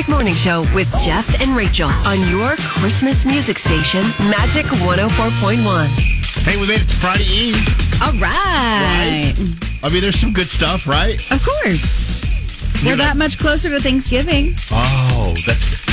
[0.00, 6.42] Magic Morning Show with Jeff and Rachel on your Christmas music station, Magic 104.1.
[6.42, 8.00] Hey, we made it to Friday Eve.
[8.02, 9.34] All right.
[9.82, 11.20] I mean, there's some good stuff, right?
[11.30, 12.82] Of course.
[12.82, 14.54] We're that much closer to Thanksgiving.
[14.72, 15.84] Oh, that's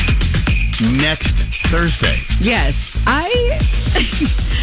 [1.02, 1.36] next
[1.68, 2.16] Thursday.
[2.40, 3.04] Yes.
[3.06, 3.28] I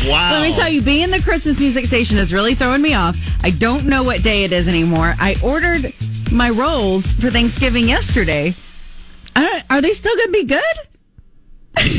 [0.11, 0.39] Wow.
[0.41, 3.19] let me tell you, being the Christmas music station is really throwing me off.
[3.45, 5.15] I don't know what day it is anymore.
[5.21, 5.93] I ordered
[6.33, 8.55] my rolls for Thanksgiving yesterday.
[9.37, 10.63] I don't, are they still going to be good?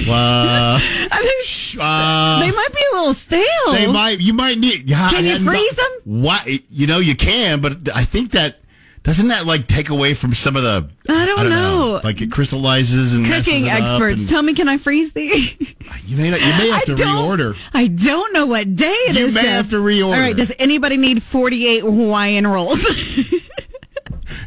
[0.07, 0.79] Uh,
[1.11, 3.43] I mean, uh, they might be a little stale.
[3.73, 4.21] they might.
[4.21, 4.89] You might need.
[4.89, 5.91] Yeah, Can I you freeze them?
[6.05, 6.59] Why?
[6.69, 8.59] You know, you can, but I think that
[9.03, 10.89] doesn't that like take away from some of the.
[11.09, 11.99] I don't know.
[12.03, 15.53] Like it crystallizes and Cooking experts, and- tell me, can I freeze these?
[16.05, 17.57] you may not, you may have I to don't- reorder.
[17.73, 19.33] I don't know what day it is.
[19.33, 19.51] You may Jeff.
[19.55, 20.05] have to reorder.
[20.05, 20.35] All right.
[20.37, 22.79] Does anybody need 48 Hawaiian rolls?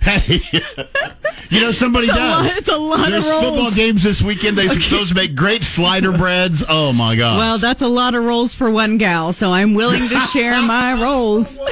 [0.02, 0.40] Hey,
[1.50, 2.46] you know somebody It's does.
[2.46, 3.44] lot- it's a lot of There's rolls.
[3.44, 4.58] football games this weekend.
[4.58, 6.64] They, Those make great slider breads.
[6.68, 7.38] Oh my god!
[7.38, 10.94] well, that's a lot of rolls for one gal, so I'm willing to share my
[11.02, 11.58] rolls.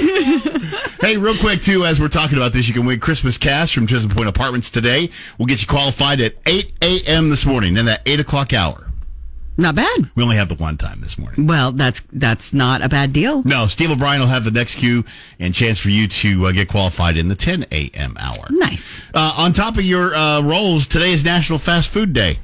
[0.99, 3.87] Hey, real quick, too, as we're talking about this, you can win Christmas cash from
[3.87, 5.11] Chisholm Point Apartments today.
[5.39, 7.29] We'll get you qualified at 8 a.m.
[7.29, 8.86] this morning, in that 8 o'clock hour.
[9.59, 10.11] Not bad.
[10.15, 11.47] We only have the one time this morning.
[11.47, 13.43] Well, that's that's not a bad deal.
[13.45, 15.05] No, Steve O'Brien will have the next cue
[15.39, 18.17] and chance for you to uh, get qualified in the 10 a.m.
[18.21, 18.47] hour.
[18.51, 19.05] Nice.
[19.15, 22.39] Uh, on top of your uh, rolls, today is National Fast Food Day.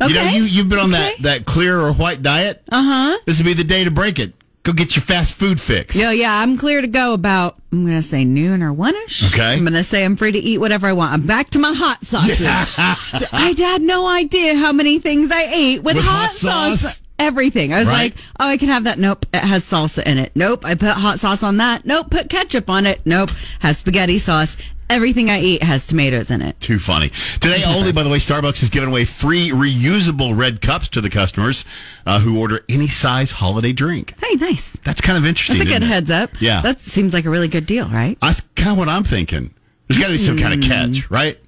[0.00, 0.08] Okay.
[0.10, 1.22] You know, you, you've been on that, Okay.
[1.22, 2.62] that clear or white diet.
[2.70, 3.18] Uh huh.
[3.24, 4.32] This would be the day to break it.
[4.64, 5.94] Go get your fast food fix.
[5.96, 9.32] Yeah, yeah, I'm clear to go about, I'm going to say noon or one ish.
[9.32, 9.54] Okay.
[9.54, 11.14] I'm going to say I'm free to eat whatever I want.
[11.14, 12.46] I'm back to my hot sauces.
[12.46, 16.80] I had no idea how many things I ate with, With hot, hot sauce?
[16.80, 16.98] sauce.
[17.18, 17.72] Everything.
[17.72, 18.14] I was Right.
[18.14, 18.98] like, oh, I can have that.
[18.98, 19.24] Nope.
[19.32, 20.32] It has salsa in it.
[20.34, 20.64] Nope.
[20.66, 21.86] I put hot sauce on that.
[21.86, 22.10] Nope.
[22.10, 23.00] Put ketchup on it.
[23.06, 23.30] Nope.
[23.60, 24.56] Has spaghetti sauce.
[24.90, 26.60] Everything I eat has tomatoes in it.
[26.60, 27.08] Too funny.
[27.40, 31.08] Today only, by the way, Starbucks is giving away free reusable red cups to the
[31.08, 31.64] customers
[32.04, 34.12] uh, who order any size holiday drink.
[34.22, 34.70] Hey, nice.
[34.84, 35.58] That's kind of interesting.
[35.58, 36.30] That's a good heads up.
[36.42, 36.60] Yeah.
[36.60, 38.18] That seems like a really good deal, right?
[38.20, 39.54] That's kind of what I'm thinking.
[39.88, 40.70] There's got to be some kind of Hmm.
[40.92, 41.38] catch, right?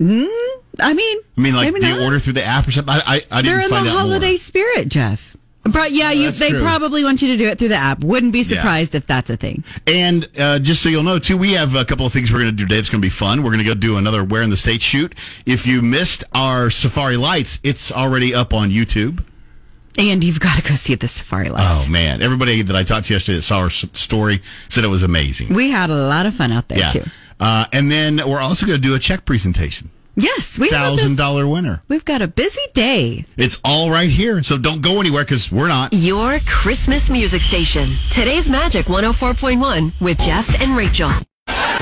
[0.00, 0.28] Mm,
[0.78, 2.94] I mean, I mean, like, do you order through the app or something?
[2.94, 4.36] I, I, I They're didn't in find the out holiday more.
[4.38, 5.35] spirit, Jeff.
[5.72, 6.60] Pro- yeah, you, they true.
[6.62, 8.00] probably want you to do it through the app.
[8.02, 8.56] Wouldn't be Yeah.
[8.56, 9.64] surprised if that's a thing.
[9.86, 12.50] And uh, just so you'll know, too, we have a couple of things we're going
[12.50, 12.78] to do today.
[12.78, 13.42] It's going to be fun.
[13.42, 15.14] We're going to go do another Where in the State shoot.
[15.46, 19.22] If you missed our Safari Lights, it's already up on YouTube.
[19.98, 21.64] And you've got to go see the safari lights.
[21.66, 22.20] Oh, man.
[22.20, 25.54] Everybody that I talked to yesterday that saw our s- story said it was amazing.
[25.54, 26.88] We had a lot of fun out there Yeah.
[26.90, 27.04] too.
[27.40, 29.90] Uh, and then we're also going to do a check presentation.
[30.18, 31.82] Yes, we have Thousand dollar winner.
[31.88, 33.26] We've got a busy day.
[33.36, 34.42] It's all right here.
[34.42, 35.92] So don't go anywhere because we're not.
[35.92, 37.86] Your Christmas music station.
[38.10, 41.10] Today's Magic 104.1 with Jeff and Rachel.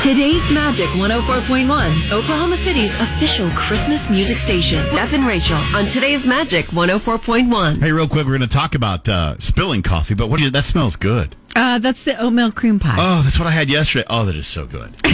[0.02, 4.84] Today's Magic 104.1, Oklahoma City's official Christmas music station.
[4.90, 7.80] Jeff and Rachel on today's Magic 104.1.
[7.80, 10.50] Hey, real quick, we're going to talk about uh, spilling coffee, but what do you,
[10.50, 11.34] that smells good.
[11.56, 12.96] Uh, that's the oatmeal cream pie.
[12.98, 14.04] Oh, that's what I had yesterday.
[14.10, 14.92] Oh, that is so good.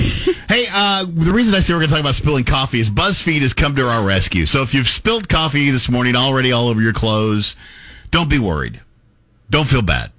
[0.49, 3.41] hey, uh, the reason I say we're going to talk about spilling coffee is BuzzFeed
[3.43, 4.47] has come to our rescue.
[4.47, 7.56] So if you've spilled coffee this morning already all over your clothes,
[8.11, 8.81] don't be worried.
[9.50, 10.12] Don't feel bad.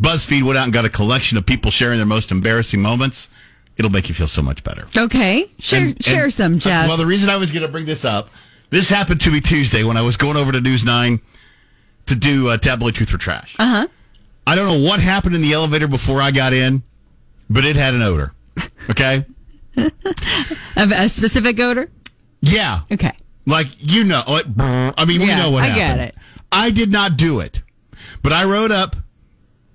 [0.00, 3.30] BuzzFeed went out and got a collection of people sharing their most embarrassing moments.
[3.78, 4.86] It'll make you feel so much better.
[4.96, 6.84] okay, share And- share and- some, Jeff.
[6.84, 8.28] uh, well, the reason I was going to bring this up,
[8.70, 11.20] this happened to me Tuesday when I was going over to News 9
[12.06, 13.56] to do uh, Tabloid Truth or Trash.
[13.58, 13.86] Uh huh.
[14.46, 16.82] I don't know what happened in the elevator before I got in,
[17.48, 18.34] but it had an odor.
[18.90, 19.24] Okay?
[20.76, 21.90] A specific odor.
[22.40, 22.80] yeah.
[22.90, 23.12] Okay.
[23.46, 26.16] Like, you know, it, I mean, we know what I get it.
[26.52, 27.62] I did not do it,
[28.22, 28.94] but I rode up,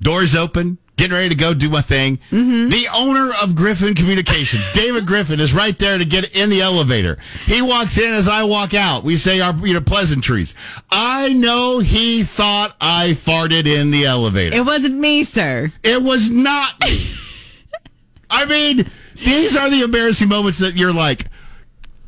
[0.02, 2.18] doors open, getting ready to go do my thing.
[2.32, 2.70] Mm-hmm.
[2.70, 7.18] The owner of Griffin Communications, David Griffin, is right there to get in the elevator.
[7.46, 9.04] He walks in as I walk out.
[9.04, 10.56] We say our you know pleasantries.
[10.92, 14.58] I know he thought I farted in the elevator.
[14.58, 15.72] It wasn't me, sir.
[15.84, 17.06] It was not me.
[18.30, 21.28] I mean, these are the embarrassing moments that you're like,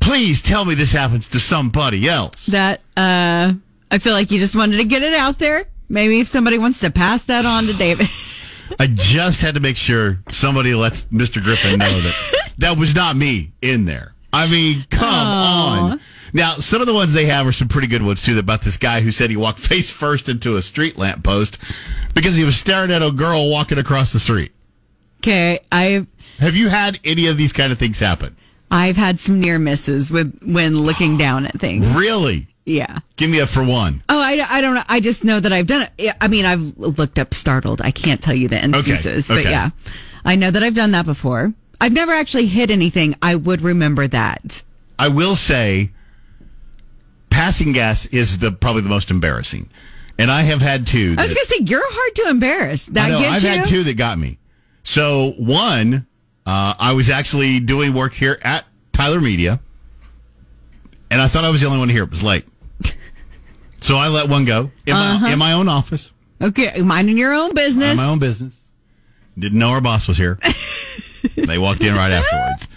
[0.00, 2.46] please tell me this happens to somebody else.
[2.46, 3.54] That uh,
[3.90, 5.64] I feel like you just wanted to get it out there.
[5.88, 8.06] Maybe if somebody wants to pass that on to David.
[8.78, 11.42] I just had to make sure somebody lets Mr.
[11.42, 14.14] Griffin know that that was not me in there.
[14.32, 16.00] I mean, come on.
[16.32, 18.38] Now, some of the ones they have are some pretty good ones too.
[18.38, 21.58] About this guy who said he walked face first into a street lamp post
[22.14, 24.52] because he was staring at a girl walking across the street.
[25.18, 26.06] Okay, I've
[26.38, 28.36] Have you had any of these kind of things happen?
[28.70, 31.86] I've had some near misses with when looking down at things.
[31.88, 32.46] Really?
[32.64, 32.98] Yeah.
[33.16, 34.02] Give me a for one.
[34.08, 34.82] Oh, I, I don't know.
[34.88, 36.14] I just know that I've done it.
[36.20, 37.80] I mean, I've looked up startled.
[37.80, 39.50] I can't tell you the instances, but okay.
[39.50, 39.70] yeah,
[40.24, 41.52] I know that I've done that before.
[41.80, 43.14] I've never actually hit anything.
[43.22, 44.62] I would remember that.
[44.98, 45.90] I will say,
[47.30, 49.70] passing gas is the probably the most embarrassing,
[50.18, 51.14] and I have had two.
[51.18, 52.84] I was going to say you're hard to embarrass.
[52.86, 53.48] That know, I've you.
[53.48, 54.38] had two that got me.
[54.82, 56.06] So one,
[56.46, 59.60] uh, I was actually doing work here at Tyler Media,
[61.10, 62.04] and I thought I was the only one here.
[62.04, 62.44] It was late,
[63.80, 65.26] so I let one go in my, Uh-huh.
[65.26, 66.12] in my own office,
[66.42, 67.90] Okay, minding your own business.
[67.90, 68.68] in my own business.
[69.38, 70.38] Didn't know our boss was here.
[71.36, 72.68] they walked in right afterwards.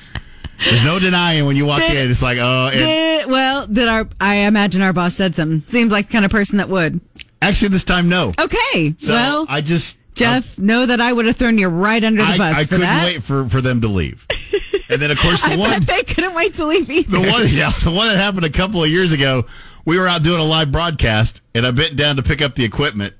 [0.63, 2.11] There's no denying when you walk Did- in.
[2.11, 5.63] It's like, oh, and Did, well, did our I imagine our boss said something.
[5.67, 7.01] Seems like the kind of person that would.
[7.41, 8.31] actually this time, no.
[8.39, 12.21] Okay, So well, I just Jeff, know that I would have thrown you right under
[12.21, 13.03] the I, bus I couldn't that.
[13.05, 14.25] wait for, for them to leave.
[14.93, 17.11] And then, of course, the I one they couldn't wait to leave either.
[17.11, 19.45] The one, yeah, the one that happened a couple of years ago.
[19.85, 22.63] We were out doing a live broadcast, and I bent down to pick up the
[22.63, 23.13] equipment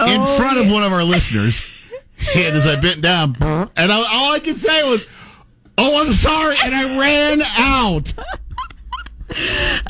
[0.00, 1.70] in Oh, front of one of our listeners.
[2.36, 5.04] And as I bent down, and I, all I could say was,
[5.78, 8.12] "Oh, I'm sorry," and I ran out.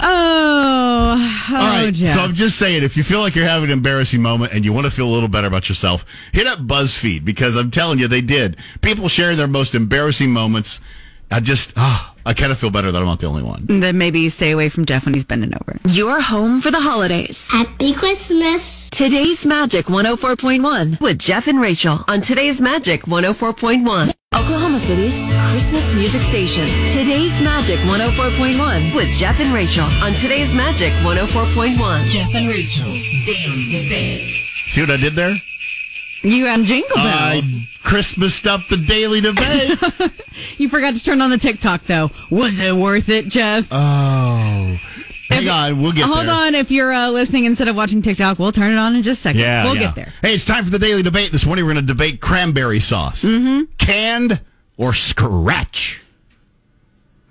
[0.00, 1.16] Oh,
[1.50, 2.14] oh, All right, Jeff.
[2.14, 4.72] so I'm just saying, if you feel like you're having an embarrassing moment and you
[4.72, 8.08] want to feel a little better about yourself, hit up BuzzFeed because I'm telling you,
[8.08, 8.56] they did.
[8.80, 10.80] People sharing their most embarrassing moments.
[11.30, 13.66] I just, ah, I kind of feel better that I'm not the only one.
[13.68, 15.78] then maybe stay away from Jeff when he's bending over.
[15.88, 17.48] You're home for the holidays.
[17.48, 18.88] Happy Christmas.
[18.90, 24.12] Today's Magic 104.1 with Jeff and Rachel on Today's Magic 104.1.
[24.34, 25.14] Oklahoma City's
[25.50, 26.66] Christmas music station.
[26.92, 32.06] Today's Magic 104.1 with Jeff and Rachel on Today's Magic 104.1.
[32.06, 34.20] Jeff and Rachel's Daily Debate.
[34.20, 35.34] See what I did there?
[36.24, 37.70] You and Jingle I Bells.
[37.84, 39.78] Christmased up the daily debate.
[40.58, 42.08] you forgot to turn on the TikTok though.
[42.30, 43.68] Was it worth it, Jeff?
[43.70, 44.76] oh.
[45.30, 46.14] Hang If- on, we'll get there.
[46.14, 46.34] Hold there.
[46.34, 49.20] on, if you're uh, listening instead of watching TikTok, we'll turn it on in just
[49.20, 49.40] a second.
[49.40, 49.80] Yeah, we'll yeah.
[49.86, 50.12] get there.
[50.22, 51.30] Hey, it's time for the daily debate.
[51.32, 53.24] This morning we're going to debate cranberry sauce.
[53.24, 53.72] Mm-hmm.
[53.78, 54.40] Canned
[54.76, 56.02] or scratch?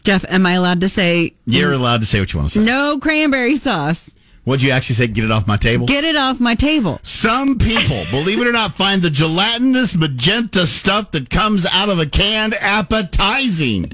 [0.03, 2.65] Jeff, am I allowed to say You're allowed to say what you want to say.
[2.65, 4.09] no cranberry sauce?
[4.43, 5.07] What'd you actually say?
[5.07, 5.87] Get it off my table?
[5.87, 6.99] Get it off my table.
[7.03, 11.97] Some people, believe it or not, find the gelatinous magenta stuff that comes out of
[11.99, 13.91] a can appetizing.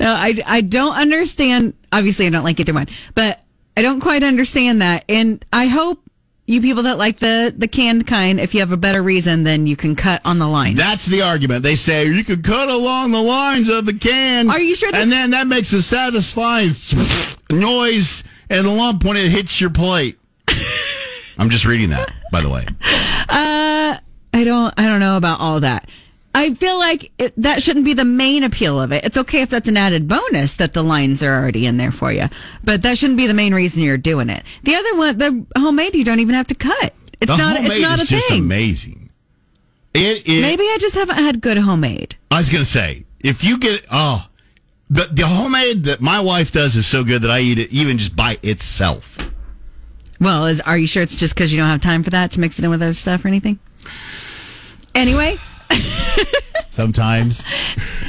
[0.00, 1.74] No, I, I don't understand.
[1.92, 3.44] Obviously, I don't like either one, but
[3.76, 5.04] I don't quite understand that.
[5.08, 6.02] And I hope
[6.46, 9.68] you people that like the, the canned kind, if you have a better reason, then
[9.68, 10.74] you can cut on the line.
[10.74, 11.62] That's the argument.
[11.62, 14.50] They say you can cut along the lines of the can.
[14.50, 16.72] Are you sure that's- And then that makes a satisfying
[17.50, 20.18] noise and the lump when it hits your plate.
[21.38, 22.66] I'm just reading that, by the way.
[23.28, 23.96] Uh,
[24.34, 25.88] I don't, I don't know about all that.
[26.34, 29.04] I feel like it, that shouldn't be the main appeal of it.
[29.04, 32.12] It's okay if that's an added bonus that the lines are already in there for
[32.12, 32.28] you,
[32.62, 34.42] but that shouldn't be the main reason you're doing it.
[34.62, 36.94] The other one, the homemade, you don't even have to cut.
[37.20, 38.40] It's the not, it's not a just thing.
[38.40, 39.10] amazing.
[39.94, 40.42] It is.
[40.42, 42.16] Maybe I just haven't had good homemade.
[42.30, 44.26] I was going to say, if you get, oh,
[44.92, 47.98] the, the homemade that my wife does is so good that I eat it even
[47.98, 49.18] just by itself.
[50.20, 52.40] Well, is are you sure it's just because you don't have time for that to
[52.40, 53.58] mix it in with other stuff or anything?
[54.94, 55.38] Anyway,
[56.70, 57.44] Sometimes,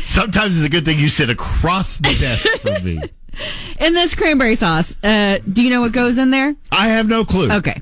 [0.06, 3.02] sometimes it's a good thing you sit across the desk from me.
[3.80, 6.56] in this cranberry sauce, uh, do you know what goes in there?
[6.72, 7.52] I have no clue.
[7.52, 7.82] Okay,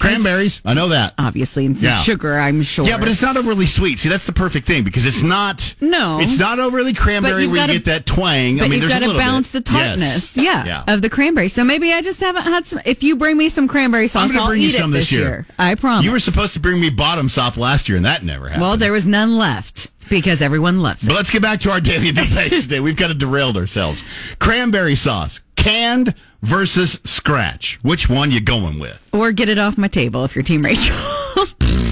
[0.00, 1.14] Cranberries, I know that.
[1.18, 2.00] obviously, and some Yeah.
[2.00, 2.86] sugar, I'm sure.
[2.86, 3.98] Yeah, but it's not overly sweet.
[3.98, 5.74] See, that's the perfect thing because it's not.
[5.80, 6.18] No.
[6.20, 8.56] it's not overly cranberry you've where gotta- you get that twang.
[8.58, 9.64] But I mean, you've there's got a to little balance bit.
[9.66, 10.44] the tartness, Yes.
[10.44, 10.92] yeah, yeah.
[10.94, 11.48] of the cranberry.
[11.48, 12.80] So maybe I just haven't had some.
[12.84, 14.90] If you bring me some cranberry sauce, I'm going to I'll bring eat you some
[14.92, 15.46] it this year.
[15.58, 16.04] I promise.
[16.04, 18.62] You were supposed to bring me bottom sop last year, and that never happened.
[18.62, 21.08] well, there was none left because everyone loves it.
[21.08, 22.80] But let's get back to our daily debate today.
[22.80, 24.02] We've kind of derailed ourselves.
[24.38, 27.78] Cranberry sauce, canned versus scratch.
[27.82, 29.10] Which one you going with?
[29.12, 30.96] Or get it off my table if you're Team Rachel.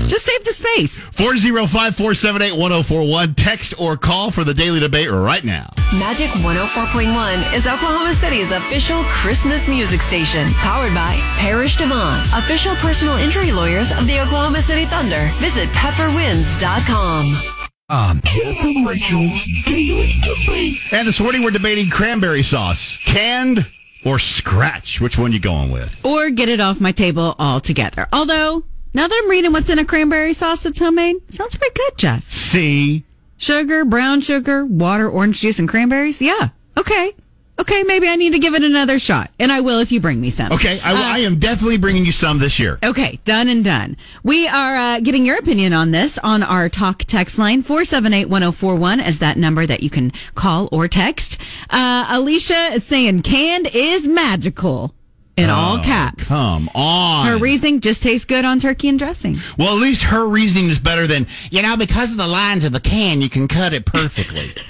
[0.09, 0.99] just save the space.
[0.99, 3.35] 405-478-1041.
[3.37, 5.69] Text or call for the daily debate right now.
[5.99, 13.17] Magic 104.1 is Oklahoma City's official Christmas music station, powered by Parrish DeVaughn, official personal
[13.17, 15.31] injury lawyers of the Oklahoma City Thunder.
[15.39, 17.58] Visit pepperwinds.com.
[17.91, 20.93] Jeff and Rachel's Daily Debate.
[20.93, 23.67] And this morning we're debating cranberry sauce, canned
[24.05, 25.01] or scratch.
[25.01, 26.05] Which one you going with?
[26.05, 28.07] Or get it off my table altogether.
[28.13, 31.97] Although, now that I'm reading what's in a cranberry sauce that's homemade, sounds pretty good,
[31.97, 32.29] Jeff.
[32.31, 33.05] See,
[33.39, 36.21] Sugar, brown sugar, water, orange juice, and cranberries?
[36.21, 36.49] Yeah.
[36.77, 37.15] Okay.
[37.61, 39.31] Okay, maybe I need to give it another shot.
[39.41, 40.53] And I will if you bring me some.
[40.53, 42.79] okay, I, I am definitely bringing you some this year.
[42.85, 43.97] Okay, done and done.
[44.23, 49.19] We are uh, getting your opinion on this on our talk text line 478-1041 as
[49.19, 51.41] that number that you can call or text.
[51.71, 54.95] Uh, Alicia is saying canned is magical
[55.37, 56.25] in all Oh, caps.
[56.29, 57.27] Come on.
[57.27, 59.37] Her reasoning just tastes good on turkey and dressing.
[59.57, 62.73] well, at least her reasoning is better than, you know, because of the lines of
[62.73, 64.53] the can, you can cut it perfectly.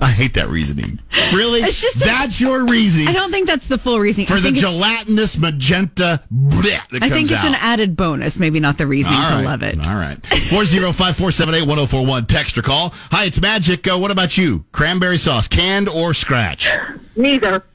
[0.00, 0.98] I hate that reasoning.
[1.32, 1.60] Really?
[1.62, 4.26] It's just a- That's your reasoning I don't think that's the full reason.
[4.26, 7.46] for I the gelatinous magenta bleh that I comes think it's out.
[7.46, 9.78] an added bonus, maybe not the reasoning All to love it.
[9.86, 10.20] All right.
[10.22, 12.28] 405-478-1041.
[12.28, 12.92] Text or call.
[13.10, 13.88] Hi, it's Magic.
[13.90, 14.64] Uh, what about you?
[14.72, 16.68] Cranberry sauce, canned or scratch?
[17.16, 17.64] Neither.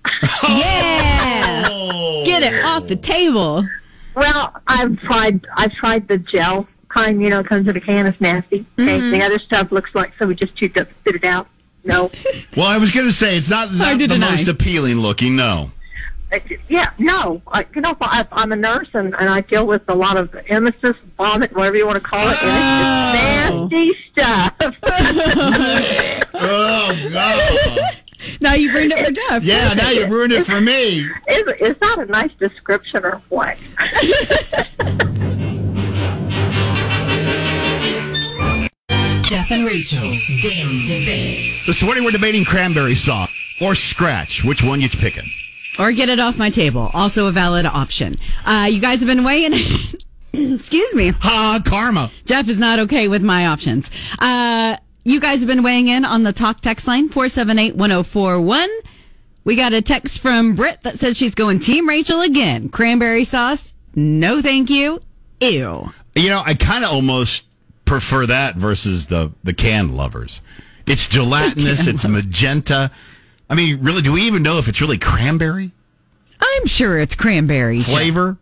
[0.50, 2.24] Yeah, Oh.
[2.26, 3.66] get it off the table.
[4.16, 5.48] Well, I've tried.
[5.56, 7.22] I've tried the gel kind.
[7.22, 8.06] You know, comes in a can.
[8.06, 8.66] It's nasty.
[8.78, 9.00] Okay.
[9.00, 9.12] Mm-hmm.
[9.12, 11.48] The other stuff looks like somebody just chewed up, spit it out.
[11.84, 12.12] No.
[12.56, 14.32] Well, I was going to say it's not, not the deny.
[14.32, 15.36] most appealing looking.
[15.36, 15.72] No.
[16.68, 16.92] Yeah.
[16.98, 17.42] No.
[17.48, 20.32] I, you know, I, I'm a nurse and, and I deal with a lot of
[20.32, 23.68] emesis, vomit, whatever you want to call it, and it's oh.
[23.68, 24.56] nasty stuff.
[26.42, 27.96] Oh God.
[28.40, 29.44] Now you've ruined it for Jeff.
[29.44, 29.74] yeah.
[29.74, 31.00] Now you've ruined it for me.
[31.00, 33.58] is, is that a nice description or what?
[39.30, 41.62] Jeff and Rachel's Damn Debate.
[41.68, 44.44] This morning we're debating cranberry sauce or scratch.
[44.44, 45.26] Which one you picking?
[45.78, 46.90] Or get it off my table.
[46.96, 48.16] Also a valid option.
[48.44, 49.54] Uh, you guys have been weighing.
[50.34, 51.10] Excuse me.
[51.10, 52.10] Ha, karma.
[52.26, 53.92] Jeff is not okay with my options.
[54.18, 58.68] Uh, you guys have been weighing in on the talk text line 478-1041.
[59.44, 62.70] We got a text from Britt that said she's going Team Rachel again.
[62.70, 63.76] Cranberry sauce.
[63.94, 65.00] No, thank you.
[65.40, 65.92] Ew.
[66.16, 67.46] You know, I kind of almost
[67.90, 70.42] prefer that versus the the canned lovers.
[70.86, 71.88] It's gelatinous.
[71.88, 72.92] it's magenta.
[73.50, 75.72] I mean, really, do we even know if it's really cranberry
[76.42, 77.80] I'm sure it's cranberry.
[77.82, 78.38] Flavor?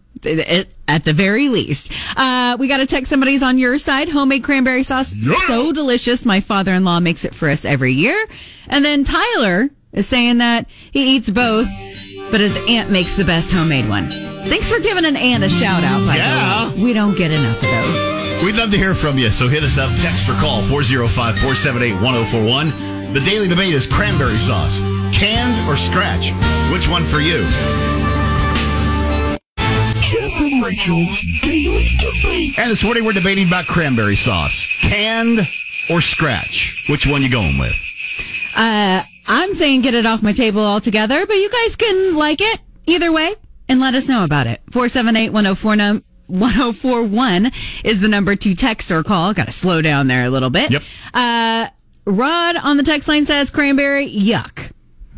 [0.88, 1.92] At the very least.
[2.16, 4.08] Uh, we got to text somebody's on your side.
[4.10, 5.14] Homemade cranberry sauce.
[5.48, 6.24] So delicious.
[6.26, 8.28] My father in law makes it for us every year.
[8.68, 11.68] And then Tyler is saying that he eats both,
[12.32, 14.10] but his aunt makes the best homemade one.
[14.10, 16.70] Thanks for giving an aunt a shout out, by Yeah.
[16.70, 16.84] the way.
[16.84, 18.27] We don't get enough of those.
[18.44, 21.94] We'd love to hear from you, so hit us up, text or call 405 478
[22.02, 23.14] 1041.
[23.14, 24.80] The daily debate is cranberry sauce,
[25.12, 26.34] canned or scratch.
[26.72, 27.42] Which one for you?
[30.06, 32.60] Jeff and Rachel's Daily Debate.
[32.60, 35.40] And this morning we're debating about cranberry sauce, canned
[35.90, 36.86] or scratch.
[36.90, 37.74] Which one you going with?
[38.56, 42.62] Uh, I'm saying get it off my table altogether, but you guys can like it
[42.86, 43.34] either way
[43.68, 44.62] and let us know about it.
[44.72, 47.52] 478 1049 1041
[47.84, 49.34] is the number to text or call.
[49.34, 50.72] Got to slow down there a little bit.
[50.72, 50.84] Yep.
[51.14, 51.68] Uh,
[52.06, 54.72] Rod on the text line says cranberry, yuck.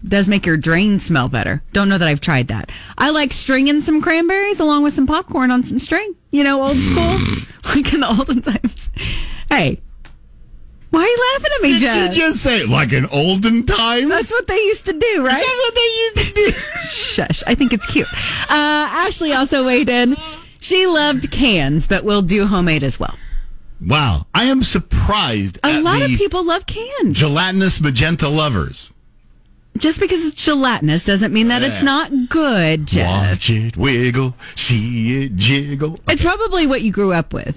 [0.07, 1.61] Does make your drain smell better.
[1.73, 2.71] Don't know that I've tried that.
[2.97, 6.15] I like stringing some cranberries along with some popcorn on some string.
[6.31, 7.17] You know, old school,
[7.75, 8.89] like in the olden times.
[9.49, 9.81] Hey,
[10.91, 12.15] why are you laughing at me, Did Jeff?
[12.15, 14.09] you just say like an olden times?
[14.09, 15.33] That's what they used to do, right?
[15.33, 16.51] Is that what they used to do?
[16.89, 17.43] Shush.
[17.45, 18.07] I think it's cute.
[18.13, 20.15] Uh, Ashley also weighed in.
[20.59, 23.15] She loved cans, but will do homemade as well.
[23.85, 27.17] Wow, I am surprised A lot of people love cans.
[27.17, 28.93] gelatinous magenta lovers.
[29.77, 33.07] Just because it's gelatinous doesn't mean that it's not good, Jeff.
[33.31, 35.97] Watch it wiggle, see it jiggle.
[36.09, 37.55] It's probably what you grew up with.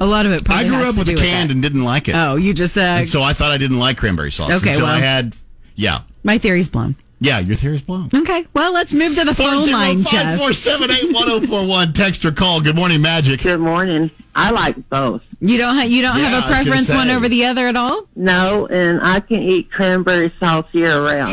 [0.00, 2.34] A lot of it I grew up with a canned and didn't like it, Oh,
[2.34, 4.98] you just, uh, and so I thought I didn't like cranberry sauce Okay, until I
[4.98, 5.36] had.
[5.76, 6.96] Yeah, my theory's blown.
[7.20, 8.08] Yeah, your theory's blown.
[8.14, 10.38] Okay, well, let's move to the phone line, Jeff.
[10.40, 11.94] 405-478-1041.
[11.94, 12.60] Text or call.
[12.60, 13.42] Good morning, Magic.
[13.42, 14.10] Good morning.
[14.34, 15.22] I like both.
[15.40, 18.06] You don't, ha- you don't Yeah, have a preference one over the other at all?
[18.16, 21.30] No, and I can eat cranberry sauce year round.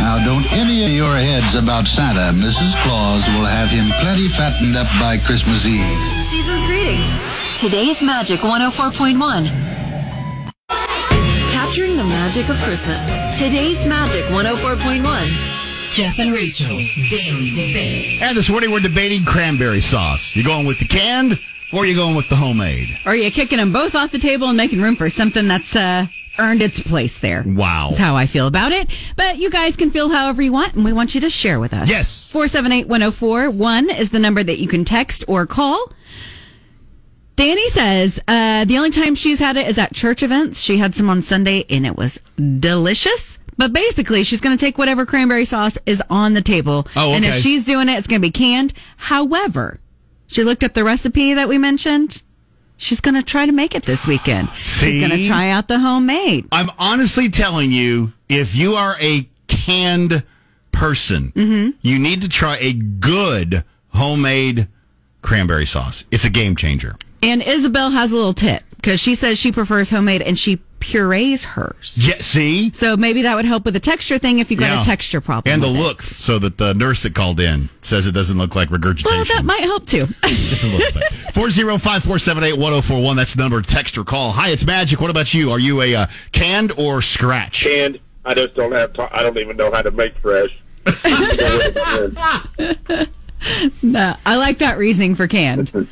[0.00, 2.32] Now, don't any of your heads about Santa.
[2.38, 2.74] Mrs.
[2.82, 5.84] Claus will have him plenty fattened up by Christmas Eve.
[6.30, 7.60] Season's greetings.
[7.60, 9.73] Today's Magic 104.1.
[11.74, 13.04] Capturing the magic of Christmas.
[13.36, 15.02] Today's Magic 104.1.
[15.90, 18.22] Jeff and Rachel's Daily Debate.
[18.22, 20.36] And this morning we're debating cranberry sauce.
[20.36, 21.32] You going with the canned
[21.72, 22.86] or are you going with the homemade?
[23.04, 25.74] Or are you kicking them both off the table and making room for something that's
[25.74, 26.06] uh,
[26.38, 27.42] earned its place there?
[27.44, 27.88] Wow.
[27.90, 28.88] That's how I feel about it.
[29.16, 31.74] But you guys can feel however you want, and we want you to share with
[31.74, 31.90] us.
[31.90, 32.30] Yes.
[32.30, 35.90] 478 1041 is the number that you can text or call.
[37.36, 40.60] Danny says uh, the only time she's had it is at church events.
[40.60, 42.20] She had some on Sunday, and it was
[42.60, 43.38] delicious.
[43.56, 46.86] But basically, she's going to take whatever cranberry sauce is on the table.
[46.96, 47.16] Oh, okay.
[47.16, 48.72] And if she's doing it, it's going to be canned.
[48.96, 49.78] However,
[50.26, 52.22] she looked up the recipe that we mentioned.
[52.76, 54.48] She's going to try to make it this weekend.
[54.62, 55.00] See?
[55.00, 56.48] She's going to try out the homemade.
[56.50, 60.24] I'm honestly telling you, if you are a canned
[60.72, 61.70] person, Mm-hmm.
[61.82, 64.66] you need to try a good homemade
[65.22, 66.04] cranberry sauce.
[66.10, 66.96] It's a game changer.
[67.24, 71.46] And Isabel has a little tip because she says she prefers homemade and she purees
[71.46, 71.96] hers.
[71.98, 72.70] Yeah, see?
[72.74, 74.82] So maybe that would help with the texture thing if you got Yeah.
[74.82, 75.50] a texture problem.
[75.52, 75.82] And the with it.
[75.82, 79.16] look, so that the nurse that called in says it doesn't look like regurgitation.
[79.16, 80.06] Well, that might help too.
[80.26, 81.10] Just a little bit.
[81.34, 83.16] 405 478 1041.
[83.16, 83.62] That's the number.
[83.62, 84.32] to Text or call.
[84.32, 85.00] Hi, it's Magic.
[85.00, 85.50] What about you?
[85.50, 87.64] Are you a uh, canned or scratch?
[87.64, 87.98] Canned.
[88.26, 88.92] I just don't have.
[88.94, 90.50] To- I don't even know how to make fresh.
[93.46, 95.72] oh, No, I like that reasoning for canned.
[95.74, 95.88] and,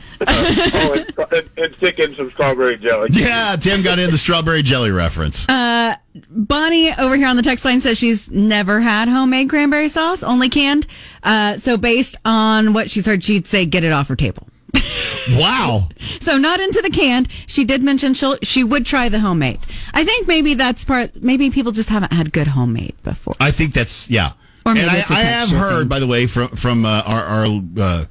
[1.33, 3.11] and, and stick in some strawberry jelly.
[3.13, 5.49] Yeah, Tim got in the strawberry jelly reference.
[5.49, 5.97] Uh,
[6.31, 10.49] Bonnie over here on the text line says she's never had homemade cranberry sauce, only
[10.49, 10.87] canned.
[11.23, 14.47] Uh, so based on what she's heard, she'd say get it off her table.
[15.33, 15.89] wow.
[16.21, 17.29] So not into the canned.
[17.47, 19.61] She did mention she she would try the homemade.
[19.93, 21.23] I think maybe that's part.
[21.23, 23.35] Maybe people just haven't had good homemade before.
[23.39, 24.33] I think that's yeah.
[24.64, 25.88] Or maybe and I, it's a I have heard, thing.
[25.88, 27.47] by the way, from from uh, our, our
[27.78, 28.04] uh,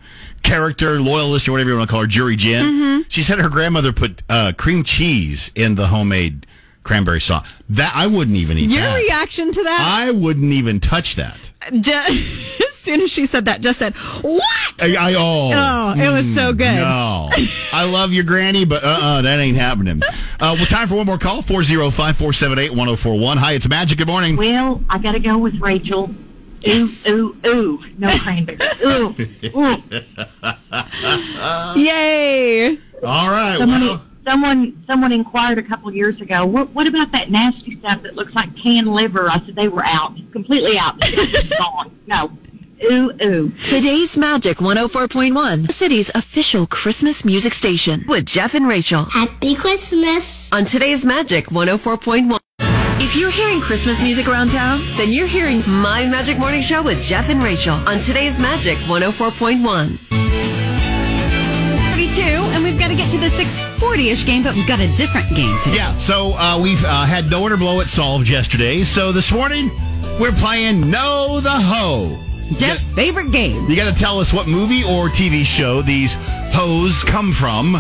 [0.44, 2.66] character loyalist or whatever you want to call her, Jury Jen.
[2.66, 3.02] Mm-hmm.
[3.10, 6.46] She said her grandmother put uh, cream cheese in the homemade
[6.84, 7.48] cranberry sauce.
[7.70, 8.98] That I wouldn't even eat Your that.
[8.98, 10.04] reaction to that?
[10.06, 11.38] I wouldn't even touch that.
[11.80, 14.74] Je- as soon as she said that, just said what?
[14.82, 16.76] I, I oh, Oh, it was so good.
[16.76, 17.30] No,
[17.72, 20.02] I love your granny, but uh, uh that ain't happening.
[20.40, 21.44] Uh, well, time for one more call.
[21.44, 23.38] 405-478-1041.
[23.38, 23.98] Hi, it's Magic.
[24.00, 24.36] Good morning.
[24.38, 26.10] Well, I got to go with Rachel.
[26.68, 27.84] Ooh, ooh, ooh.
[27.98, 28.58] No cranberry.
[28.86, 29.16] Ooh,
[29.56, 29.76] ooh.
[31.76, 32.78] Yay!
[33.04, 33.58] All right.
[33.58, 36.46] Someone, Well, someone, someone inquired a couple years ago.
[36.46, 39.30] What, what about that nasty stuff that looks like canned liver?
[39.30, 41.00] I said they were out, completely out.
[41.58, 41.92] Gone.
[42.08, 42.32] No.
[42.84, 43.52] Ooh, ooh.
[43.64, 49.06] Today's Magic 104.1, the city's official Christmas music station with Jeff and Rachel.
[49.06, 50.52] Happy Christmas.
[50.52, 52.41] On today's Magic 104.1.
[53.12, 57.04] If you're hearing Christmas music around town, then you're hearing My Magic Morning Show with
[57.04, 59.98] Jeff and Rachel on today's Magic 104.1.
[61.92, 65.28] 32, and we've got to get to the 640-ish game, but we've got a different
[65.36, 65.76] game today.
[65.76, 68.82] Yeah, so uh, we've uh, had No Order Blow It solved yesterday.
[68.84, 69.70] So this morning,
[70.18, 72.18] we're playing Know the Ho.
[72.60, 73.70] Jeff's favorite game.
[73.70, 76.16] You got to tell us what movie or TV show these
[76.54, 77.76] hoes come from.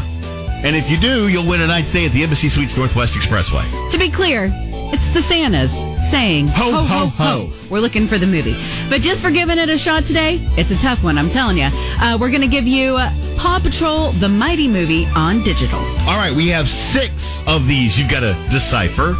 [0.65, 3.63] And if you do, you'll win a night stay at the Embassy Suites Northwest Expressway.
[3.91, 4.51] To be clear,
[4.93, 5.73] it's the Santas
[6.09, 7.49] saying Ho, ho, ho.
[7.69, 8.55] We're looking for the movie.
[8.89, 11.69] But just for giving it a shot today, it's a tough one, I'm telling you.
[12.01, 15.79] Uh, we're going to give you uh, Paw Patrol, the Mighty Movie on digital.
[15.79, 19.15] All right, we have six of these you've got to decipher.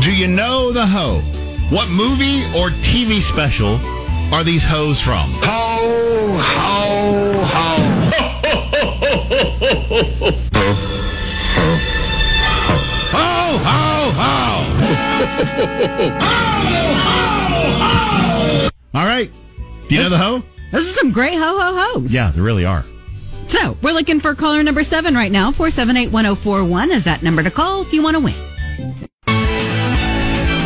[0.00, 1.20] Do you know the hoe?
[1.74, 3.80] What movie or TV special
[4.32, 5.30] are these hoes from?
[5.42, 7.76] Ho ho ho.
[8.12, 10.32] Ho, ho, ho.
[13.12, 13.91] Ho, ho, ho!
[18.94, 19.30] All right.
[19.88, 20.42] Do you know the hoe?
[20.70, 22.12] Those are some great ho ho ho's.
[22.12, 22.84] Yeah, there really are.
[23.48, 25.52] So we're looking for caller number seven right now.
[25.52, 28.34] 478 1041 is that number to call if you want to win.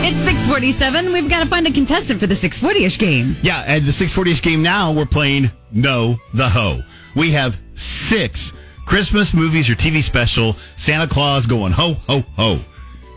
[0.08, 1.12] It's 647.
[1.12, 3.34] We've got to find a contestant for the 640-ish game.
[3.42, 6.80] Yeah, and the 640ish game now, we're playing Know the Ho.
[7.16, 8.52] We have six
[8.86, 12.60] Christmas movies or TV special, Santa Claus going ho, ho, ho.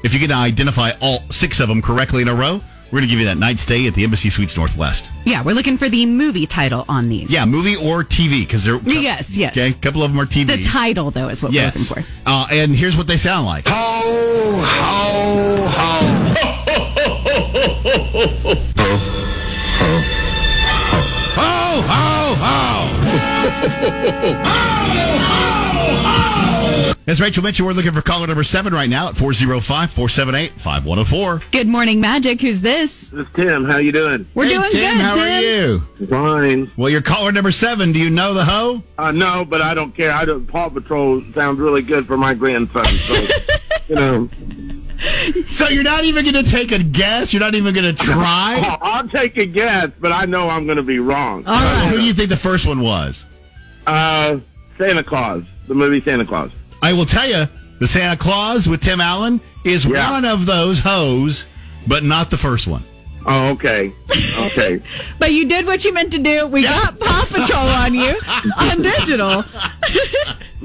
[0.04, 3.10] If you can identify all six of them correctly in a row, we're going to
[3.10, 5.06] give you that night stay at the Embassy Suites Northwest.
[5.26, 7.30] Yeah, we're looking for the movie title on these.
[7.32, 8.80] Yeah, movie or TV, because they're.
[8.84, 9.54] Yes, yes.
[9.54, 10.48] Okay, a couple of them are TV.
[10.48, 11.92] The title, though, is what Yes.
[11.92, 12.30] we're looking for.
[12.30, 13.68] Uh, and here's what they sound like.
[13.68, 13.76] Ho,
[14.66, 16.36] ho, ho.
[21.36, 22.59] Ho, ho, ho!
[27.08, 31.42] As Rachel mentioned, we're looking for caller number seven right now at 405 478 5104.
[31.52, 32.40] Good morning, Magic.
[32.40, 33.10] Who's this?
[33.10, 33.66] This is Tim.
[33.66, 34.28] How you doing?
[34.36, 35.24] We're Hey, doing Tim, good, how Tim.
[35.24, 35.80] are you?
[36.08, 36.72] Fine.
[36.78, 37.92] Well, you're caller number seven.
[37.94, 38.84] Do you know the hoe?
[39.00, 40.12] Uh, no, but I don't care.
[40.12, 42.86] I don't, Paw Patrol sounds really good for my grandson.
[42.86, 43.14] So,
[43.90, 44.30] you know,
[45.50, 47.34] So you're not even going to take a guess?
[47.34, 48.62] You're not even going to try?
[48.64, 51.44] I'll, I'll take a guess, but I know I'm going to be wrong.
[51.48, 51.88] All right.
[51.90, 53.26] Who do you think the first one was?
[53.88, 54.40] Uh,
[54.78, 56.52] Santa Claus, the movie Santa Claus.
[56.82, 57.46] I will tell you,
[57.80, 60.12] the Santa Claus with Tim Allen is Yeah.
[60.12, 61.48] one of those hoes,
[61.88, 62.84] but not the first one.
[63.26, 63.92] Oh, okay,
[64.48, 64.80] okay.
[65.20, 66.48] But you did what you meant to do.
[66.48, 68.16] We got Paw Patrol on you
[68.58, 69.44] on digital.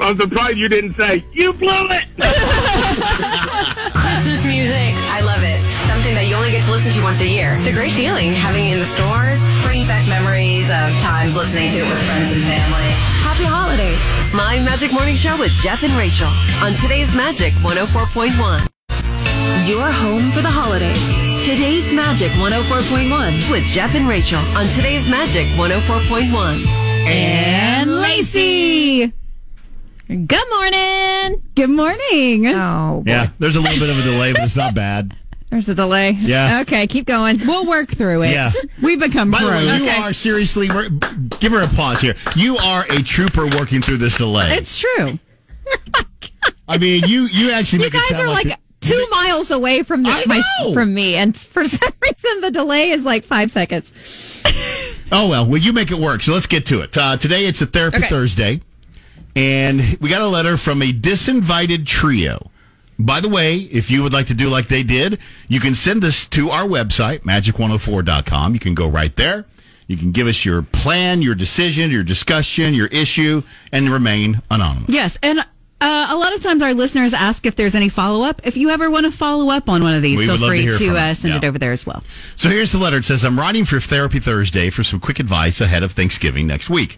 [0.00, 2.04] I'm surprised you didn't say you blew it.
[3.94, 4.94] Christmas music.
[5.10, 5.58] I love it.
[5.90, 7.54] Something that you only get to listen to once a year.
[7.58, 9.42] It's a great feeling having it in the stores.
[9.66, 12.90] Brings back memories of times listening to it with friends and family.
[13.74, 14.34] Happy holidays.
[14.34, 16.28] My Magic Morning Show with Jeff and Rachel
[16.62, 18.68] on today's Magic 104.1.
[19.68, 21.44] Your home for the holidays.
[21.44, 26.66] Today's Magic 104.1 with Jeff and Rachel on today's Magic 104.1.
[27.06, 29.12] And Lacey.
[30.06, 31.42] Good morning.
[31.56, 32.46] Good morning.
[32.54, 33.10] Oh, boy.
[33.10, 35.16] Yeah, there's a little bit of a delay, but it's not bad.
[35.54, 36.10] There's a delay.
[36.18, 36.62] Yeah.
[36.62, 37.38] Okay, keep going.
[37.46, 38.32] We'll work through it.
[38.32, 38.50] Yeah.
[38.82, 39.80] We become By the way, pros.
[39.82, 40.66] you are seriously,
[41.38, 42.16] give her a pause here.
[42.34, 44.48] You are a trooper working through this delay.
[44.56, 45.20] It's true.
[46.68, 50.24] I mean, you you actually You guys are like it- two miles away from the,
[50.26, 53.92] my, from me, and for some reason the delay is like five seconds.
[55.12, 56.22] Oh well, well you make it work.
[56.22, 56.96] So let's get to it.
[56.96, 58.08] Uh, today it's a therapy Okay.
[58.08, 58.60] Thursday,
[59.36, 62.50] and we got a letter from a disinvited trio.
[62.98, 66.02] By the way, if you would like to do like they did, you can send
[66.02, 68.54] this to our website, magic104.com.
[68.54, 69.46] You can go right there.
[69.86, 74.88] You can give us your plan, your decision, your discussion, your issue, and remain anonymous.
[74.88, 78.40] Yes, and uh, a lot of times our listeners ask if there's any follow up.
[78.44, 80.64] If you ever want to follow up on one of these, We feel to free
[80.64, 82.02] to, from uh, send it over there as well.
[82.36, 82.96] So here's the letter.
[82.96, 86.70] It says, I'm writing for Therapy Thursday for some quick advice ahead of Thanksgiving next
[86.70, 86.96] week.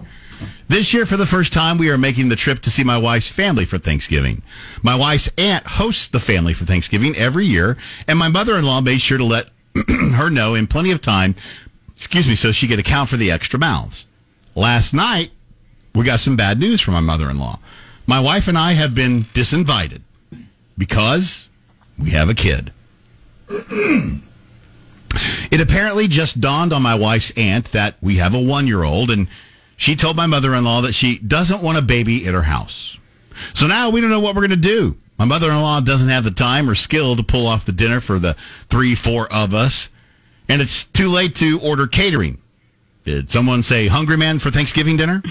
[0.69, 3.29] This year, for the first time, we are making the trip to see my wife's
[3.29, 4.43] family for Thanksgiving.
[4.83, 8.81] My wife's aunt hosts the family for Thanksgiving every year, and my mother in law
[8.81, 9.51] made sure to let
[10.17, 11.35] her know in plenty of time,
[11.95, 14.07] excuse me, so she could account for the extra mouths.
[14.55, 15.31] Last night,
[15.95, 17.59] we got some bad news from my mother in law.
[18.07, 20.03] My wife and I have been disinvited
[20.77, 21.49] because
[21.99, 22.73] we have a kid.
[25.51, 29.11] It apparently just dawned on my wife's aunt that we have a one year old,
[29.11, 29.29] and
[29.77, 32.99] she told my mother in law that she doesn't want a baby at her house.
[33.55, 34.97] So now we don't know what we're going to do.
[35.19, 38.01] My mother in law doesn't have the time or skill to pull off the dinner
[38.01, 38.35] for the
[38.69, 39.91] three, four of us,
[40.49, 42.39] and it's too late to order catering.
[43.05, 45.23] Did someone say hungry man for Thanksgiving dinner?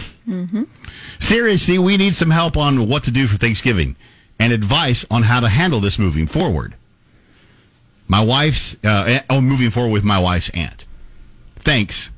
[1.20, 3.96] Seriously, we need some help on what to do for Thanksgiving
[4.40, 6.76] and advice on how to handle this moving forward.
[8.08, 10.86] My wife's, uh, oh, moving forward with my wife's aunt.
[11.58, 12.12] Thanks,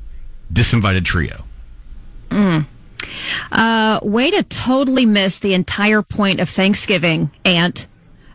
[0.52, 1.44] disinvited trio.
[3.52, 7.88] Uh, way to totally miss the entire point of Thanksgiving, Aunt.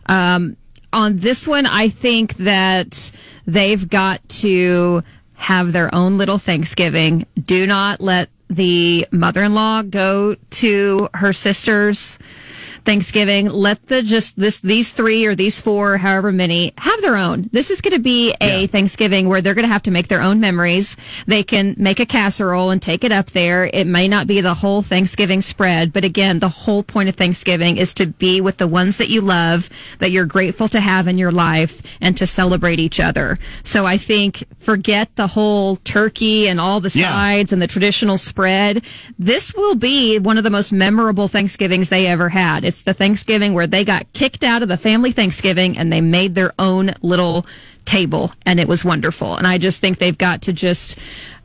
[0.07, 0.57] Um,
[0.91, 3.11] on this one, I think that
[3.45, 5.03] they've got to
[5.33, 7.25] have their own little Thanksgiving.
[7.41, 12.19] Do not let the mother-in-law go to her sister's
[12.85, 13.49] Thanksgiving.
[13.49, 17.49] Let the just this these three or these four, however many, have their own.
[17.51, 18.67] This is going to be a Yeah.
[18.67, 20.97] Thanksgiving where they're going to have to make their own memories.
[21.27, 23.69] They can make a casserole and take it up there.
[23.73, 27.77] It may not be the whole Thanksgiving spread, but again, the whole point of Thanksgiving
[27.77, 29.69] is to be with the ones that you love,
[29.99, 33.37] that you're grateful to have in your life, and to celebrate each other.
[33.63, 37.11] So I think forget the whole turkey and all the Yeah.
[37.11, 38.81] sides and the traditional spread.
[39.19, 42.65] This will be one of the most memorable Thanksgivings they ever had.
[42.65, 46.35] It's the Thanksgiving where they got kicked out of the family Thanksgiving and they made
[46.35, 47.45] their own little
[47.85, 49.35] table and it was wonderful.
[49.37, 50.97] And I just think they've got to just,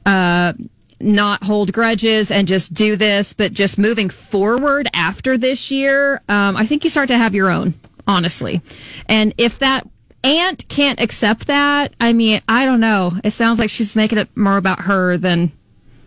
[0.06, 0.54] uh,
[1.00, 6.56] not hold grudges and just do this, but just moving forward after this year, um,
[6.56, 7.74] I think you start to have your own,
[8.06, 8.62] honestly.
[9.06, 9.86] And if that
[10.24, 13.12] aunt can't accept that, I mean, I don't know.
[13.22, 15.52] It sounds like she's making it more about her than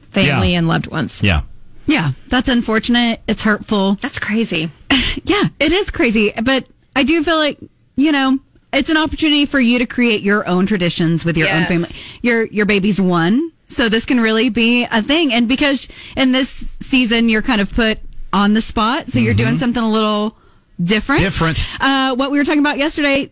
[0.10, 0.58] family Yeah.
[0.58, 1.22] and loved ones.
[1.24, 1.42] Yeah.
[1.88, 3.22] Yeah, that's unfortunate.
[3.28, 3.96] It's hurtful.
[4.02, 4.72] That's crazy.
[5.24, 6.34] Yeah, it is crazy.
[6.44, 7.60] But I do feel like,
[7.96, 8.40] you know,
[8.74, 11.90] it's an opportunity for you to create your own traditions with your own family.
[12.22, 13.52] Your your baby's one.
[13.68, 15.32] So this can really be a thing.
[15.32, 16.50] And because in this
[16.82, 18.00] season you're kind of put
[18.34, 20.38] on the spot, so you're doing something a little
[20.82, 21.22] different.
[21.22, 21.66] Different.
[21.80, 23.32] Uh, what we were talking about yesterday,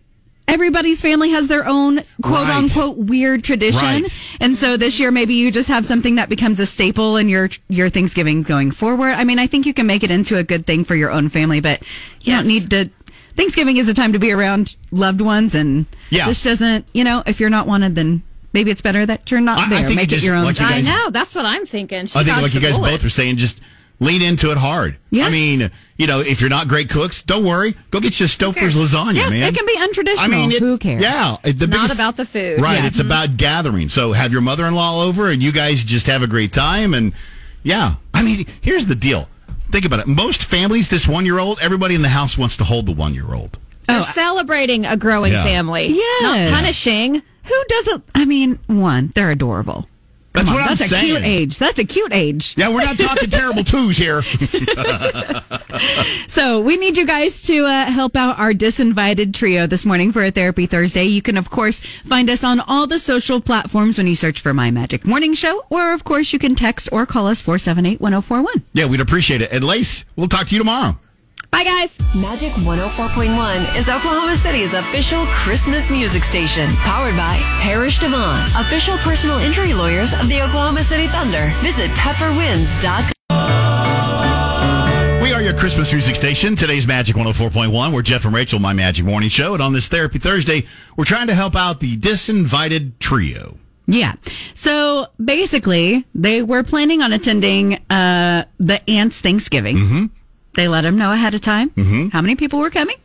[0.54, 2.56] everybody's family has their own quote Right.
[2.58, 3.82] unquote weird tradition.
[4.04, 4.18] Right.
[4.40, 7.50] And so this year maybe you just have something that becomes a staple in your
[7.70, 9.12] your Thanksgiving going forward.
[9.12, 11.30] I mean, I think you can make it into a good thing for your own
[11.30, 11.82] family, but
[12.22, 12.90] you don't need to
[13.38, 16.28] Thanksgiving is a time to be around loved ones and Yeah.
[16.28, 19.60] this doesn't, you know, if you're not wanted then maybe it's better that you're not
[19.60, 19.80] I- I there.
[19.84, 20.44] think Make you it just- your own.
[20.46, 20.74] like you thing.
[20.74, 21.10] I guys- know.
[21.12, 22.08] That's what I'm thinking.
[22.08, 22.92] She I think, like you guys bullet.
[22.92, 23.60] both are saying, just
[24.00, 24.98] lean into it hard.
[25.10, 25.26] Yeah.
[25.26, 27.76] I mean, you know, if you're not great cooks, don't worry.
[27.92, 29.44] Go get you Stouffer's lasagna, yeah, man.
[29.54, 30.20] it can be untraditional.
[30.20, 31.02] I mean, it- who cares?
[31.02, 32.62] Yeah, it- the Not biggest- about the food.
[32.62, 32.80] right?
[32.80, 32.86] Yeah.
[32.88, 33.08] It's mm-hmm.
[33.08, 33.90] about gathering.
[33.90, 36.94] So have your mother-in-law over, and you guys just have a great time.
[36.94, 37.12] And
[37.64, 39.28] yeah, I mean, here's the deal.
[39.72, 40.08] Think about it.
[40.08, 43.60] Most families, this one-year-old, everybody in the house wants to hold the one-year-old.
[43.90, 45.44] Oh, they're celebrating a growing Yeah.
[45.44, 45.88] family.
[45.88, 47.22] yeah, Not punishing.
[47.44, 49.89] Who doesn't I mean, one, they're adorable.
[50.40, 51.04] That's Come what I'm that's saying.
[51.04, 51.58] a cute age.
[51.60, 52.54] That's a cute age.
[52.58, 54.22] Yeah, we're not talking terrible twos here.
[56.28, 60.24] So we need you guys to uh, help out our disinvited trio this morning for
[60.24, 61.04] a therapy Thursday.
[61.06, 64.54] You can of course find us on all the social platforms when you search for
[64.54, 68.64] My Magic Morning Show, or of course you can text or call us 478-1041.
[68.74, 69.52] yeah, we'd appreciate it.
[69.52, 70.98] And Lace, we'll talk to you tomorrow.
[71.52, 71.98] Bye, guys.
[72.16, 79.40] Magic 104.1 is Oklahoma City's official Christmas music station, powered by Parrish DeVaughn, official personal
[79.40, 81.52] injury lawyers of the Oklahoma City Thunder.
[81.62, 83.14] Visit pepperwinds.com.
[85.22, 86.56] We are your Christmas music station.
[86.56, 87.94] Today's Magic 104.1.
[87.94, 89.54] We're Jeff and Rachel, my Magic Morning Show.
[89.56, 90.66] And on this Therapy Thursday,
[90.98, 93.58] we're trying to help out the disinvited trio.
[93.88, 94.14] Yeah.
[94.54, 99.78] So basically, they were planning on attending uh, the Aunt's Thanksgiving.
[99.78, 100.06] Mm-hmm.
[100.56, 101.72] They let them know ahead of time
[102.12, 102.96] how many people were coming.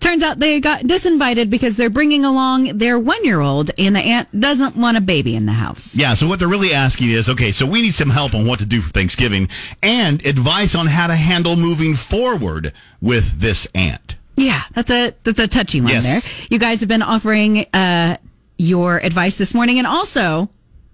[0.00, 4.00] Turns out they got disinvited because they're bringing along their one year old, and the
[4.00, 5.96] aunt doesn't want a baby in the house.
[5.96, 8.60] Yeah, so what they're really asking is okay, so we need some help on what
[8.60, 9.48] to do for Thanksgiving
[9.82, 14.14] and advice on how to handle moving forward with this aunt.
[14.36, 16.04] Yeah, that's a that's a touchy one Yes.
[16.24, 16.32] there.
[16.50, 18.18] You guys have been offering uh,
[18.58, 20.48] your advice this morning, and also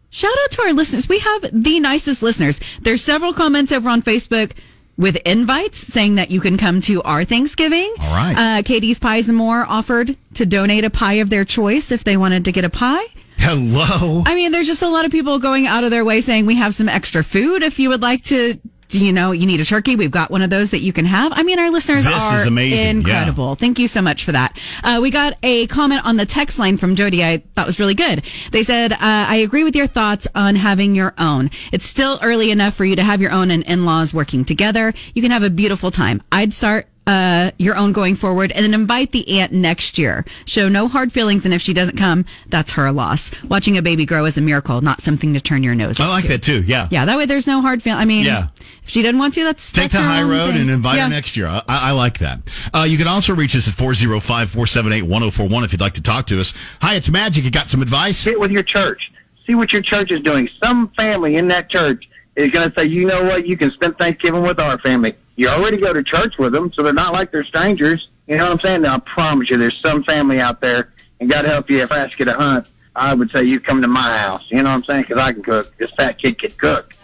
[0.09, 1.07] shout out to our listeners.
[1.07, 2.59] We have the nicest listeners.
[2.81, 4.53] There's several comments over on Facebook
[4.97, 7.93] with invites saying that you can come to our Thanksgiving.
[8.01, 8.59] All right.
[8.59, 12.17] Uh, Katie's Pies and More offered to donate a pie of their choice if they
[12.17, 13.05] wanted to get a pie.
[13.39, 14.23] Hello.
[14.27, 16.55] I mean, there's just a lot of people going out of their way saying we
[16.55, 18.59] have some extra food if you would like to.
[18.89, 19.97] Do You know, you need a turkey.
[19.97, 21.33] We've got one of those that you can have.
[21.35, 23.55] I mean, our listeners This are is amazing, incredible.
[23.55, 24.57] Thank you so much for that.
[24.83, 27.25] Uh, we got a comment on the text line from Jody.
[27.25, 28.25] I thought was really good.
[28.53, 31.51] They said, uh, "I agree with your thoughts on having your own.
[31.73, 34.95] It's still early enough for you to have your own and in-laws working together.
[35.15, 36.23] You can have a beautiful time.
[36.31, 40.25] I'd start." Uh, your own going forward and then invite the aunt next year.
[40.47, 43.31] Show no hard feelings, and if she doesn't come, that's her loss.
[43.45, 46.23] Watching a baby grow is a miracle, not something to turn your nose I like
[46.25, 46.29] to.
[46.29, 46.63] that too.
[46.63, 46.89] Yeah.
[46.91, 47.97] Yeah, that way there's no hard feel.
[47.97, 48.47] I mean, Yeah.
[48.83, 50.63] if she doesn't want to, that's Take that's the high road thing.
[50.63, 51.05] and invite Yeah.
[51.05, 51.47] her next year.
[51.47, 52.39] I, I like that.
[52.73, 56.25] Uh, you can also reach us at 405 478 1041 if you'd like to talk
[56.29, 56.55] to us.
[56.81, 57.45] Hi, it's Magic.
[57.45, 58.25] You got some advice?
[58.25, 59.13] Get with your church.
[59.47, 60.49] See what your church is doing.
[60.65, 63.99] Some family in that church is going to say, you know what, you can spend
[63.99, 65.15] Thanksgiving with our family.
[65.37, 68.09] You already go to church with them, so they're not like they're strangers.
[68.29, 68.83] You know what I'm saying?
[68.83, 71.99] Now, I promise you, there's some family out there, and God help you if I
[71.99, 74.45] ask you to hunt, I would say you come to my house.
[74.49, 75.03] You know what I'm saying?
[75.03, 75.77] Because I can cook.
[75.77, 76.95] This fat kid can cook.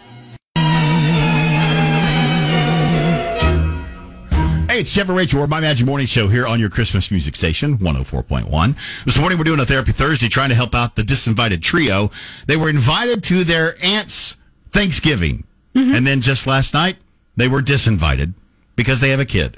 [4.69, 5.41] Hey, it's Jeff and Rachel.
[5.41, 9.03] We're my Magic Morning Show here on your Christmas music station, 104.1.
[9.03, 12.09] This morning we're doing a Therapy Thursday trying to help out the disinvited trio.
[12.47, 14.37] They were invited to their aunt's
[14.69, 15.43] Thanksgiving.
[15.75, 15.95] Mm-hmm.
[15.95, 16.95] And then just last night,
[17.35, 18.33] they were disinvited
[18.75, 19.57] because they have a kid.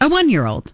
[0.00, 0.72] a one year old,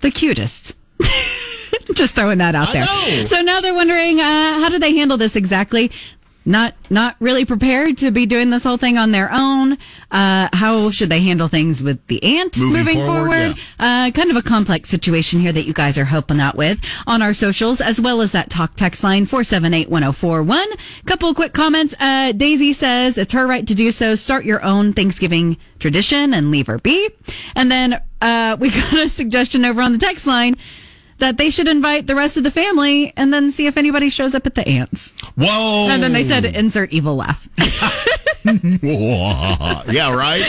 [0.00, 0.74] the cutest.
[1.94, 2.86] Just throwing that out there.
[3.26, 4.22] So now they're wondering uh,
[4.60, 5.90] how do they handle this exactly?
[6.46, 9.78] Not not really prepared to be doing this whole thing on their own.
[10.10, 13.58] Uh, how should they handle things with the aunt Moving forward, forward?
[13.78, 17.22] Uh, kind of a complex situation here that you guys are helping out with on
[17.22, 20.42] our socials, as well as that talk text line four seven eight one zero four
[20.42, 20.68] one.
[21.06, 21.94] Couple of quick comments.
[21.98, 24.14] Uh, Daisy says it's her right to do so.
[24.14, 27.08] Start your own Thanksgiving tradition and leave her be.
[27.56, 30.56] And then uh, we got a suggestion over on the text line
[31.24, 34.34] that they should invite the rest of the family and then see if anybody shows
[34.34, 35.14] up at the aunt's.
[35.36, 35.88] Whoa.
[35.90, 37.48] And then they said insert evil laugh.
[38.44, 40.42] yeah, right?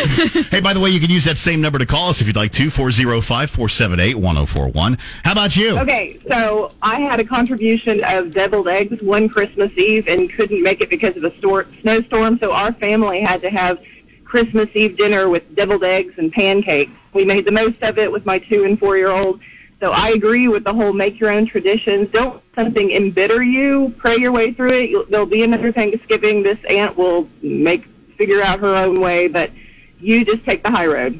[0.51, 2.35] hey, by the way, you can use that same number to call us if you'd
[2.35, 4.97] like to, 405 478 1041.
[5.23, 5.79] How about you?
[5.79, 10.81] Okay, so I had a contribution of deviled eggs one Christmas Eve and couldn't make
[10.81, 13.81] it because of a stor- snowstorm, so our family had to have
[14.25, 16.91] Christmas Eve dinner with deviled eggs and pancakes.
[17.13, 19.39] We made the most of it with my two and four year old.
[19.79, 22.09] So I agree with the whole make your own traditions.
[22.09, 23.93] Don't something embitter you.
[23.97, 24.89] Pray your way through it.
[24.89, 26.43] You'll, there'll be another Thanksgiving.
[26.43, 27.85] This aunt will make
[28.17, 29.51] figure out her own way, but
[29.99, 31.19] you just take the high road.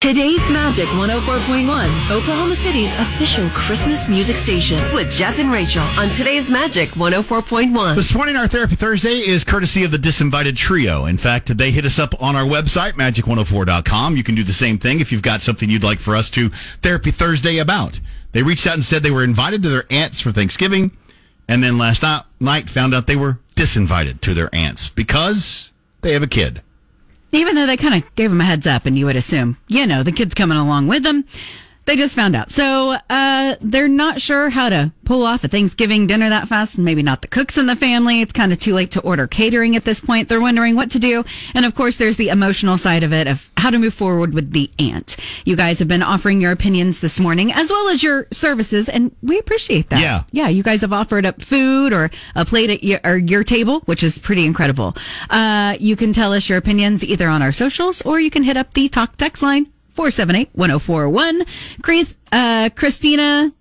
[0.00, 6.48] Today's Magic 104.1, Oklahoma City's official Christmas music station with Jeff and Rachel on today's
[6.48, 7.96] Magic 104.1.
[7.96, 11.04] This morning, our Therapy Thursday is courtesy of the Disinvited Trio.
[11.04, 14.16] In fact, they hit us up on our website, magic104.com.
[14.16, 16.48] You can do the same thing if you've got something you'd like for us to
[16.48, 18.00] Therapy Thursday about.
[18.32, 20.96] They reached out and said they were invited to their aunts for Thanksgiving,
[21.46, 22.02] and then last
[22.40, 26.62] night found out they were disinvited to their aunts because they have a kid.
[27.32, 29.86] Even though they kind of gave him a heads up and you would assume, you
[29.86, 31.24] know, the kid's coming along with them.
[31.86, 32.50] They just found out.
[32.50, 36.78] So, uh, they're not sure how to pull off a Thanksgiving dinner that fast.
[36.78, 38.20] Maybe not the cooks in the family.
[38.20, 40.28] It's kind of too late to order catering at this point.
[40.28, 41.24] They're wondering what to do.
[41.52, 44.52] And of course, there's the emotional side of it of how to move forward with
[44.52, 45.16] the aunt.
[45.44, 49.14] You guys have been offering your opinions this morning as well as your services and
[49.22, 50.00] we appreciate that.
[50.00, 50.22] Yeah.
[50.30, 50.48] Yeah.
[50.48, 54.04] You guys have offered up food or a plate at your, or your table, which
[54.04, 54.96] is pretty incredible.
[55.28, 58.56] Uh, you can tell us your opinions either on our socials or you can hit
[58.56, 61.46] up the talk text line 478-1041.
[61.82, 63.52] Chris, uh, Christina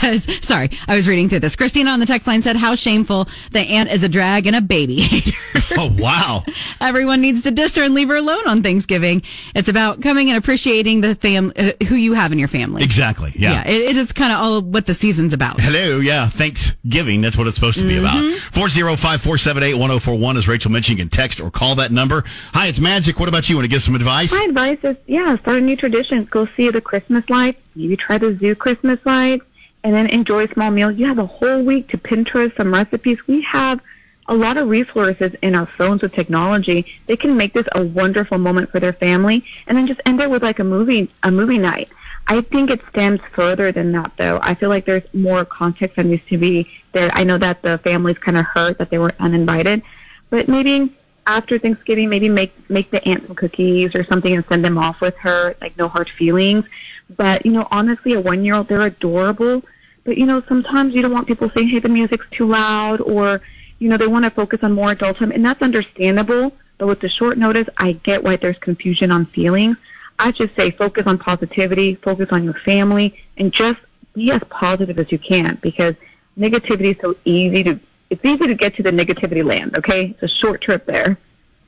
[0.00, 1.56] says, sorry, I was reading through this.
[1.56, 4.60] Christina on the text line said, how shameful the aunt is a drag and a
[4.60, 5.36] baby hater.
[5.78, 6.44] Oh, wow.
[6.80, 9.22] Everyone needs to diss her and leave her alone on Thanksgiving.
[9.54, 12.84] It's about coming and appreciating the fam, uh, who you have in your family.
[12.84, 13.32] Exactly.
[13.34, 13.52] Yeah.
[13.64, 13.68] Yeah.
[13.68, 15.60] it, it is kind of all what the season's about.
[15.60, 17.20] Hello, yeah, Thanksgiving.
[17.20, 18.22] That's what it's supposed to be about.
[18.52, 22.22] 405 478 1041, as Rachel mentioned, you can text or call that number.
[22.54, 23.18] Hi, it's Magic.
[23.18, 23.56] What about you?
[23.56, 24.32] Want to give some advice?
[24.32, 26.24] My advice is, yeah, start a new tradition.
[26.24, 27.60] Go see the Christmas lights.
[27.74, 29.44] Maybe try the zoo Christmas lights,
[29.84, 30.90] and then enjoy a small meal.
[30.90, 33.26] You have a whole week to Pinterest some recipes.
[33.26, 33.80] We have
[34.28, 36.86] a lot of resources in our phones with technology.
[37.06, 40.30] They can make this a wonderful moment for their family and then just end it
[40.30, 41.88] with like a movie, a movie night.
[42.26, 44.40] I think it stems further than that though.
[44.42, 47.10] I feel like there's more context that needs to be there.
[47.12, 49.82] I know that the family's kind of hurt that they were uninvited,
[50.30, 50.92] but maybe
[51.26, 55.00] after Thanksgiving, maybe make, make the aunt some cookies or something and send them off
[55.00, 56.64] with her, like no hard feelings.
[57.10, 59.62] But, you know, honestly, a one year old, they're adorable.
[60.04, 63.40] But, you know, sometimes you don't want people saying, hey, the music's too loud or,
[63.78, 65.32] you know, they want to focus on more adult time.
[65.32, 66.52] And that's understandable.
[66.78, 69.76] But with the short notice, I get why there's confusion on feelings.
[70.18, 73.80] I just say focus on positivity, focus on your family, and just
[74.14, 75.94] be as positive as you can because
[76.38, 77.78] negativity is so easy to,
[78.10, 80.10] it's easy to get to the negativity land, okay?
[80.10, 81.18] It's a short trip there.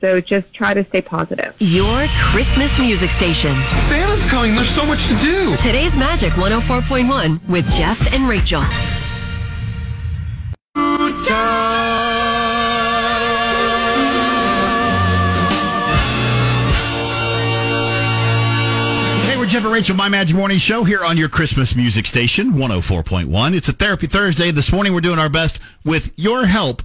[0.01, 1.55] So just try to stay positive.
[1.59, 3.53] Your Christmas music station.
[3.75, 4.55] Santa's coming.
[4.55, 5.57] There's so much to do.
[5.57, 8.63] Today's Magic 104.1 with Jeff and Rachel.
[19.25, 22.53] Hey, we're Jeff and Rachel, My Magic Morning Show here on your Christmas music station,
[22.53, 23.53] 104.1.
[23.53, 24.51] It's a Therapy Thursday.
[24.51, 26.83] This morning we're doing our best with your help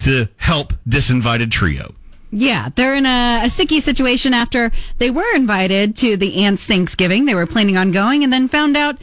[0.00, 1.94] to help Disinvited Trio.
[2.32, 7.26] Yeah, they're in a, a sticky situation after they were invited to the aunt's Thanksgiving.
[7.26, 8.96] They were planning on going and then found out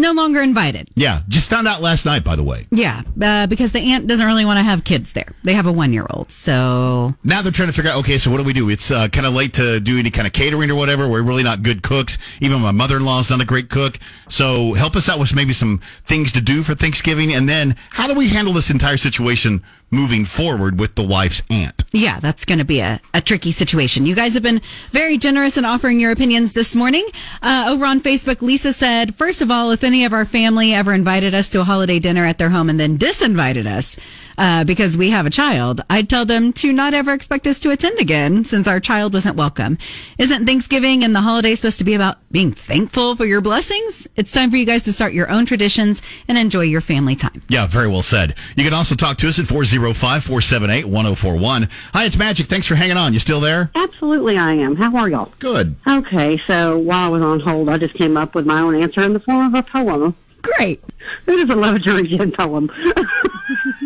[0.00, 0.88] no longer invited.
[0.94, 2.66] Yeah, just found out last night, by the way.
[2.70, 5.34] Yeah, uh, because the aunt doesn't really want to have kids there.
[5.42, 6.30] They have a one year old.
[6.30, 8.68] So Now they're trying to figure out, okay, so what do we do?
[8.70, 11.08] It's uh, kind of late to do any kind of catering or whatever.
[11.08, 12.16] We're really not good cooks.
[12.40, 13.98] Even my mother in law's not a great cook.
[14.28, 17.32] So help us out with maybe some things to do for Thanksgiving.
[17.34, 21.78] And then how do we handle this entire situation moving forward with the wife's aunt?
[21.92, 24.04] yeah, that's going to be a, a tricky situation.
[24.06, 27.06] You guys have been very generous in offering your opinions this morning.
[27.42, 30.92] Uh, over on Facebook, Lisa said, first of all, if any of our family ever
[30.92, 33.96] invited us to a holiday dinner at their home and then disinvited us,
[34.38, 37.70] uh, because we have a child, I'd tell them to not ever expect us to
[37.70, 39.76] attend again since our child wasn't welcome.
[40.16, 44.06] Isn't Thanksgiving and the holidays supposed to be about being thankful for your blessings?
[44.16, 47.42] It's time for you guys to start your own traditions and enjoy your family time.
[47.48, 48.34] Yeah, very well said.
[48.56, 51.68] You can also talk to us at 405 478 1041.
[51.92, 52.46] Hi, it's Magic.
[52.46, 53.12] Thanks for hanging on.
[53.12, 53.70] You still there?
[53.74, 54.76] Absolutely, I am.
[54.76, 55.32] How are y'all?
[55.40, 55.74] Good.
[55.86, 59.02] Okay, so while I was on hold, I just came up with my own answer
[59.02, 60.14] in the form of a poem.
[60.42, 60.82] Great.
[61.26, 62.70] It is a love a Georgian poem.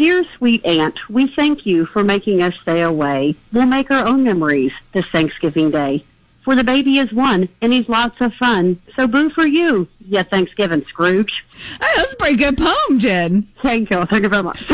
[0.00, 3.34] Dear sweet aunt, we thank you for making us stay away.
[3.52, 6.06] We'll make our own memories this Thanksgiving Day.
[6.40, 8.80] For the baby is one, and he's lots of fun.
[8.96, 11.44] So boo for you, yeah, Thanksgiving Scrooge.
[11.82, 13.46] Hey, that's a pretty good poem, Jen.
[13.62, 14.06] Thank you.
[14.06, 14.62] Thank you very much.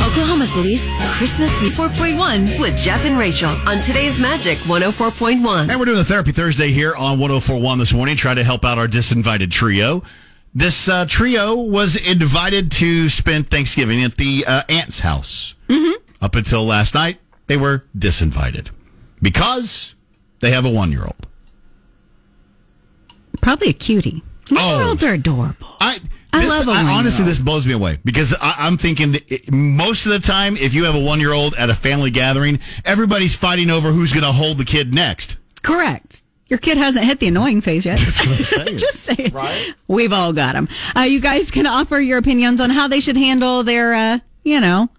[0.00, 5.70] Oklahoma City's Christmas 4.1 with Jeff and Rachel on today's Magic 104.1.
[5.70, 8.78] And we're doing the Therapy Thursday here on 1041 this morning, trying to help out
[8.78, 10.04] our disinvited trio.
[10.54, 15.56] This uh, trio was invited to spend Thanksgiving at the uh, aunt's house.
[15.68, 16.02] Mm-hmm.
[16.20, 18.70] Up until last night, they were disinvited
[19.22, 19.94] because
[20.40, 21.26] they have a one year old.
[23.40, 24.22] Probably a cutie.
[24.50, 25.68] One-year-olds are adorable.
[25.80, 25.98] I,
[26.32, 30.12] I love I, honestly, this blows me away because I, I'm thinking it- most of
[30.12, 33.70] the time, if you have a one year old at a family gathering, everybody's fighting
[33.70, 35.38] over who's going to hold the kid next.
[35.62, 36.21] Correct.
[36.52, 37.98] Your kid hasn't hit the annoying phase yet.
[37.98, 38.76] That's what I'm saying.
[38.76, 39.32] Just saying.
[39.32, 39.74] Right?
[39.88, 40.68] We've all got them.
[40.94, 44.60] Uh, you guys can offer your opinions on how they should handle their, uh, you
[44.60, 44.90] know,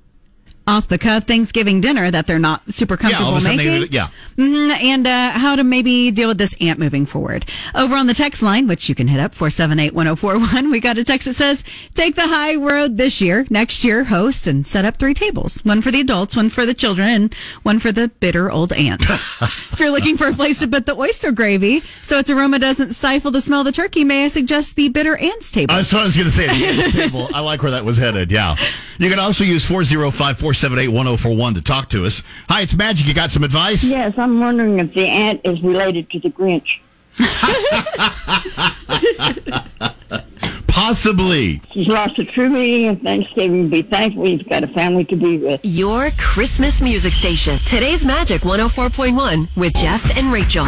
[0.66, 3.82] off the cuff Thanksgiving dinner that they're not super yeah, all comfortable of a making.
[3.82, 4.08] they, yeah.
[4.38, 7.46] Mhm, and uh, how to maybe deal with this aunt moving forward.
[7.76, 11.26] Over on the text line, which you can hit up 478-1041, we got a text
[11.26, 15.14] that says, take the high road this year, next year, host and set up three
[15.14, 15.58] tables.
[15.64, 19.10] One for the adults, one for the children, and one for the bitter old aunts.
[19.42, 22.94] if you're looking for a place to put the oyster gravy so its aroma doesn't
[22.94, 25.76] stifle the smell of the turkey, may I suggest the bitter aunts table?
[25.76, 26.48] That's what I was going to say.
[26.48, 27.28] The aunts table.
[27.34, 28.32] I like where that was headed.
[28.32, 28.56] Yeah.
[29.00, 32.24] You can also use 405 478 1041 to talk to us.
[32.48, 33.08] Hi, it's Magic.
[33.08, 33.84] You got some advice?
[33.84, 36.80] Yes, I'm wondering if the aunt is related to the Grinch.
[40.68, 41.62] Possibly.
[41.72, 43.70] She's lost a true meaning of Thanksgiving.
[43.70, 45.62] Be thankful you've got a family to be with.
[45.64, 47.58] Your Christmas music station.
[47.66, 50.68] Today's Magic 104.1 with Jeff and Rachel.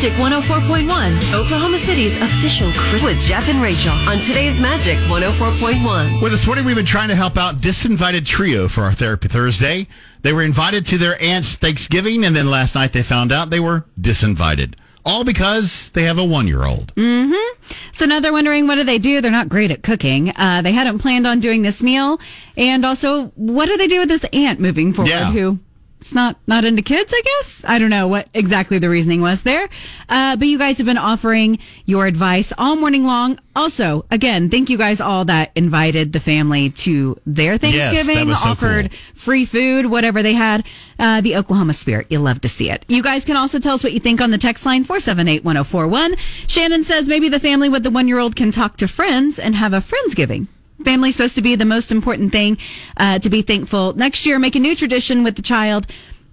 [0.00, 6.22] Magic 104.1, Oklahoma City's official Christmas with Jeff and Rachel on today's Magic 104.1.
[6.22, 9.88] Well, this morning we've been trying to help out Disinvited Trio for our Therapy Thursday.
[10.22, 13.60] They were invited to their aunt's Thanksgiving, and then last night they found out they
[13.60, 14.74] were disinvited.
[15.04, 16.94] All because they have a one year old.
[16.94, 17.62] Mm-hmm.
[17.92, 19.20] So now they're wondering what do they do?
[19.20, 20.32] They're not great at cooking.
[20.36, 22.20] Uh, they hadn't planned on doing this meal,
[22.56, 25.10] and also what do they do with this aunt moving forward?
[25.10, 25.32] Yeah.
[25.32, 25.58] Who
[26.00, 27.12] it's not not into kids.
[27.14, 29.68] I guess I don't know what exactly the reasoning was there.
[30.08, 33.38] Uh, but you guys have been offering your advice all morning long.
[33.54, 38.42] Also, again, thank you guys all that invited the family to their Yes, Thanksgiving, was
[38.42, 38.98] so offered cool.
[39.14, 40.64] free food, whatever they had.
[40.98, 42.06] Uh, the Oklahoma spirit.
[42.10, 42.84] You love to see it.
[42.88, 46.16] You guys can also tell us what you think on the text line 478 1041.
[46.46, 49.54] Shannon says maybe the family with the one year old can talk to friends and
[49.54, 50.46] have a Friendsgiving.
[50.84, 52.58] Family's supposed to be the most important thing
[52.96, 53.92] uh, to be thankful.
[53.94, 55.86] Next year, make a new tradition with the child.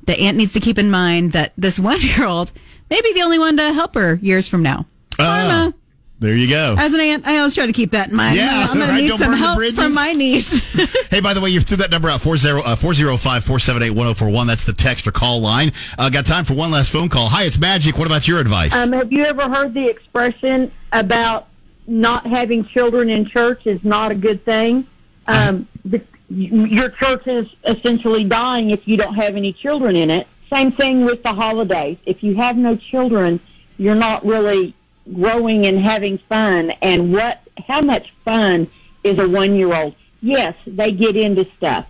[0.06, 2.52] The aunt needs to keep in mind that this one year old
[2.90, 4.86] may be the only one to help her years from now.
[5.20, 5.74] Oh,
[6.20, 6.76] there you go.
[6.80, 8.38] As an aunt, I always try to keep that in mind.
[8.38, 10.66] Yeah, I'm going right, to need don't some help from my niece.
[11.10, 14.48] Hey, by the way, you threw that number out 40, uh, 405 478 1041.
[14.48, 15.72] That's the text or call line.
[15.98, 17.30] Uh, got time for one last phone call.
[17.30, 17.98] Hi, it's Magic.
[17.98, 18.76] What about your advice?
[18.76, 21.48] Um, have you ever heard the expression about
[21.88, 24.86] not having children in church is not a good thing?
[25.28, 30.28] Um, the, your church is essentially dying if you don't have any children in it.
[30.50, 31.98] Same thing with the holidays.
[32.06, 33.40] If you have no children,
[33.78, 34.74] you're not really
[35.14, 36.72] growing and having fun.
[36.82, 37.42] And what?
[37.68, 38.68] How much fun
[39.04, 39.96] is a one-year-old?
[40.22, 41.88] Yes, they get into stuff,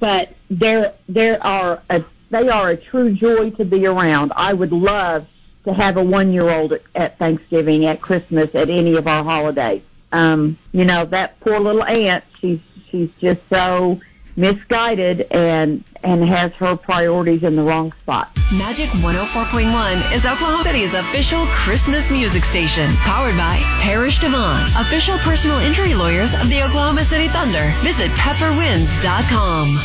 [0.00, 4.32] but they're there are a they are a true joy to be around.
[4.36, 5.26] I would love
[5.64, 9.24] to have a one year old at, at Thanksgiving, at Christmas, at any of our
[9.24, 9.82] holidays.
[10.12, 12.60] Um, you know, that poor little aunt, she's
[12.90, 14.00] she's just so
[14.36, 18.30] misguided and and has her priorities in the wrong spot.
[18.58, 22.92] Magic 104.1 is Oklahoma City's official Christmas music station.
[22.96, 27.72] Powered by Parrish DeVaughn, official personal injury lawyers of the Oklahoma City Thunder.
[27.82, 29.78] Visit pepperwinds.com.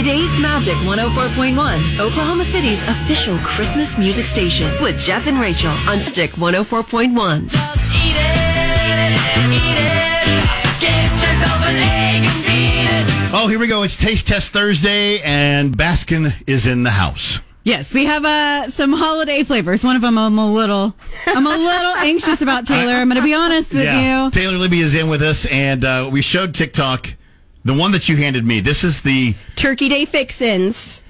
[0.00, 6.30] Today's Magic 104.1, Oklahoma City's official Christmas music station with Jeff and Rachel on Magic
[6.30, 7.50] 104.1.
[13.34, 13.82] oh, here we go.
[13.82, 17.40] It's Taste Test Thursday, and Baskin is in the house.
[17.64, 19.84] Yes, we have uh, some holiday flavors.
[19.84, 20.94] One of them I'm a little,
[21.26, 22.94] I'm a little anxious about Taylor.
[22.94, 24.30] I'm going to be honest with you.
[24.30, 27.16] Taylor Libby is in with us, and uh, we showed TikTok
[27.70, 28.58] the one that you handed me.
[28.58, 31.04] This is the Turkey Day fixins.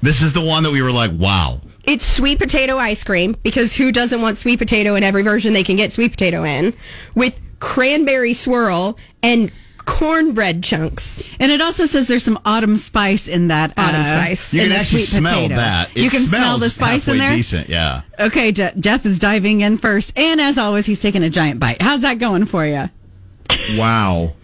[0.00, 1.60] this is the one that we were like, wow.
[1.82, 5.64] It's sweet potato ice cream because who doesn't want sweet potato in every version they
[5.64, 6.72] can get sweet potato in?
[7.16, 9.50] With cranberry swirl and
[9.84, 11.22] cornbread chunks.
[11.40, 14.54] And it also says there's some autumn spice in that Autumn uh, spice.
[14.54, 15.56] You can actually sweet smell potato.
[15.56, 15.90] that.
[15.96, 17.28] It you can smell the spice in there.
[17.36, 18.02] Decent, yeah.
[18.18, 21.82] Okay, Je- Jeff is diving in first, and as always, he's taking a giant bite.
[21.82, 22.88] How's that going for you?
[23.76, 24.34] Wow.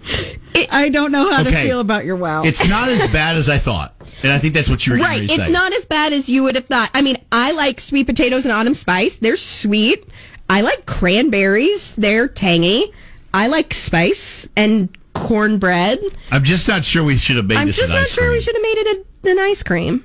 [0.73, 2.43] I don't know how to feel about your wow.
[2.43, 5.21] It's not as bad as I thought, and I think that's what you were Right.
[5.21, 5.53] ready It's say.
[5.53, 6.91] not as bad as you would have thought.
[6.95, 9.17] I mean, I like sweet potatoes and autumn spice.
[9.17, 10.05] They're sweet.
[10.49, 11.95] I like cranberries.
[11.95, 12.93] They're tangy.
[13.33, 16.01] I like spice and cornbread.
[16.33, 17.79] I'm just not sure we should have made this.
[17.79, 18.33] I'm just not sure cream.
[18.33, 20.05] we should have made it a, an ice cream.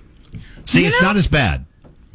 [0.65, 1.65] See, You it's know- not as bad.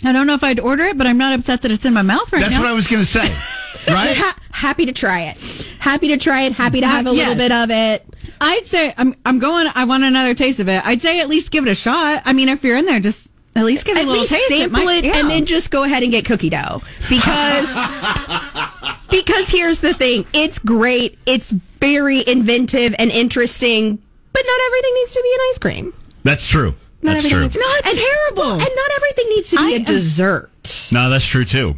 [0.05, 2.01] I don't know if I'd order it, but I'm not upset that it's in my
[2.03, 2.59] mouth right That's now.
[2.59, 3.37] That's what I was going to say.
[3.89, 4.17] Right?
[4.17, 5.37] Ha- happy to try it.
[5.79, 6.53] Happy to try it.
[6.53, 7.39] Happy to have a little Yes.
[7.39, 8.07] bit of it.
[8.41, 9.69] I'd say I'm I'm going.
[9.75, 10.85] I want another taste of it.
[10.87, 12.23] I'd say at least give it a shot.
[12.25, 14.33] I mean, if you're in there, just at least give it At a little least
[14.33, 14.49] taste.
[14.49, 15.17] sample might- it yeah.
[15.19, 17.67] and then just go ahead and get cookie dough because
[19.11, 23.97] because here's the thing it's great it's very inventive and interesting
[24.33, 26.75] but not everything needs to be an ice cream That's true.
[27.03, 27.41] not That's true.
[27.43, 31.45] needs not terrible and not everything needs to be I a dessert No, that's true
[31.45, 31.77] too.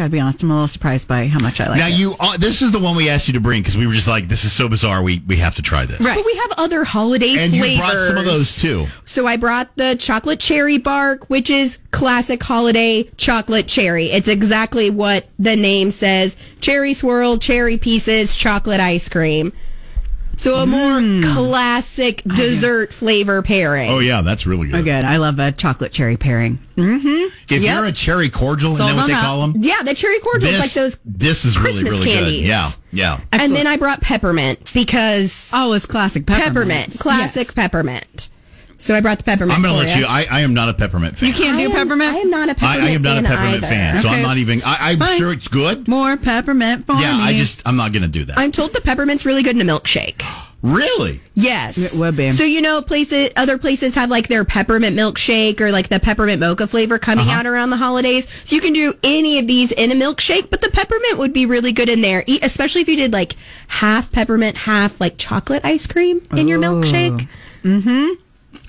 [0.00, 1.80] Gotta be honest, I'm a little surprised by how much I like it.
[1.80, 1.92] now it.
[1.92, 4.08] you, uh, this is the one we asked you to bring because we were just
[4.08, 5.02] like, this is so bizarre.
[5.02, 6.00] We we have to try this.
[6.00, 6.16] Right.
[6.16, 8.86] but we have other holiday And flavors you brought some of those too.
[9.04, 14.06] So I brought the chocolate cherry bark, which is classic holiday chocolate cherry.
[14.06, 16.34] It's exactly what the name says.
[16.62, 19.52] Cherry swirl, cherry pieces, chocolate ice cream.
[20.40, 21.02] So a more
[21.34, 23.90] classic dessert flavor pairing.
[23.90, 24.80] Oh yeah, that's really good.
[24.80, 25.04] Oh, good.
[25.04, 26.58] I love a chocolate cherry pairing.
[26.76, 27.54] Mm-hmm.
[27.54, 29.62] If you're a cherry cordial, isn't that what they call them?
[29.62, 32.40] Yeah, the cherry cordials This, like those this is really Christmas really candies.
[32.40, 32.48] good.
[32.48, 33.20] Yeah, yeah.
[33.32, 38.30] And then I brought peppermint because oh, it's classic peppermint, classic peppermint.
[38.80, 39.56] So I brought the peppermint.
[39.56, 40.06] I'm going to let you.
[40.06, 41.28] I, I am not a peppermint fan.
[41.28, 42.12] You can't do am- peppermint.
[42.14, 42.82] I am not a I, peppermint.
[42.82, 43.66] I am not a peppermint either.
[43.66, 44.62] fan, so I'm not even.
[44.64, 45.18] I, I'm Fine.
[45.18, 45.86] sure it's good.
[45.86, 47.22] More peppermint for Yeah, me.
[47.24, 48.38] I just I'm not going to do that.
[48.38, 50.22] I'm told the peppermint's really good in a milkshake.
[50.62, 51.20] really?
[51.34, 52.30] Yes, It would be.
[52.32, 56.40] So you know, places other places have like their peppermint milkshake or like the peppermint
[56.40, 57.38] mocha flavor coming Uh-huh.
[57.40, 58.26] out around the holidays.
[58.44, 61.44] So you can do any of these in a milkshake, but the peppermint would be
[61.46, 63.36] really good in there, E- especially if you did like
[63.68, 67.26] half peppermint, half like chocolate ice cream in your milkshake.
[67.62, 68.20] Mm-hmm.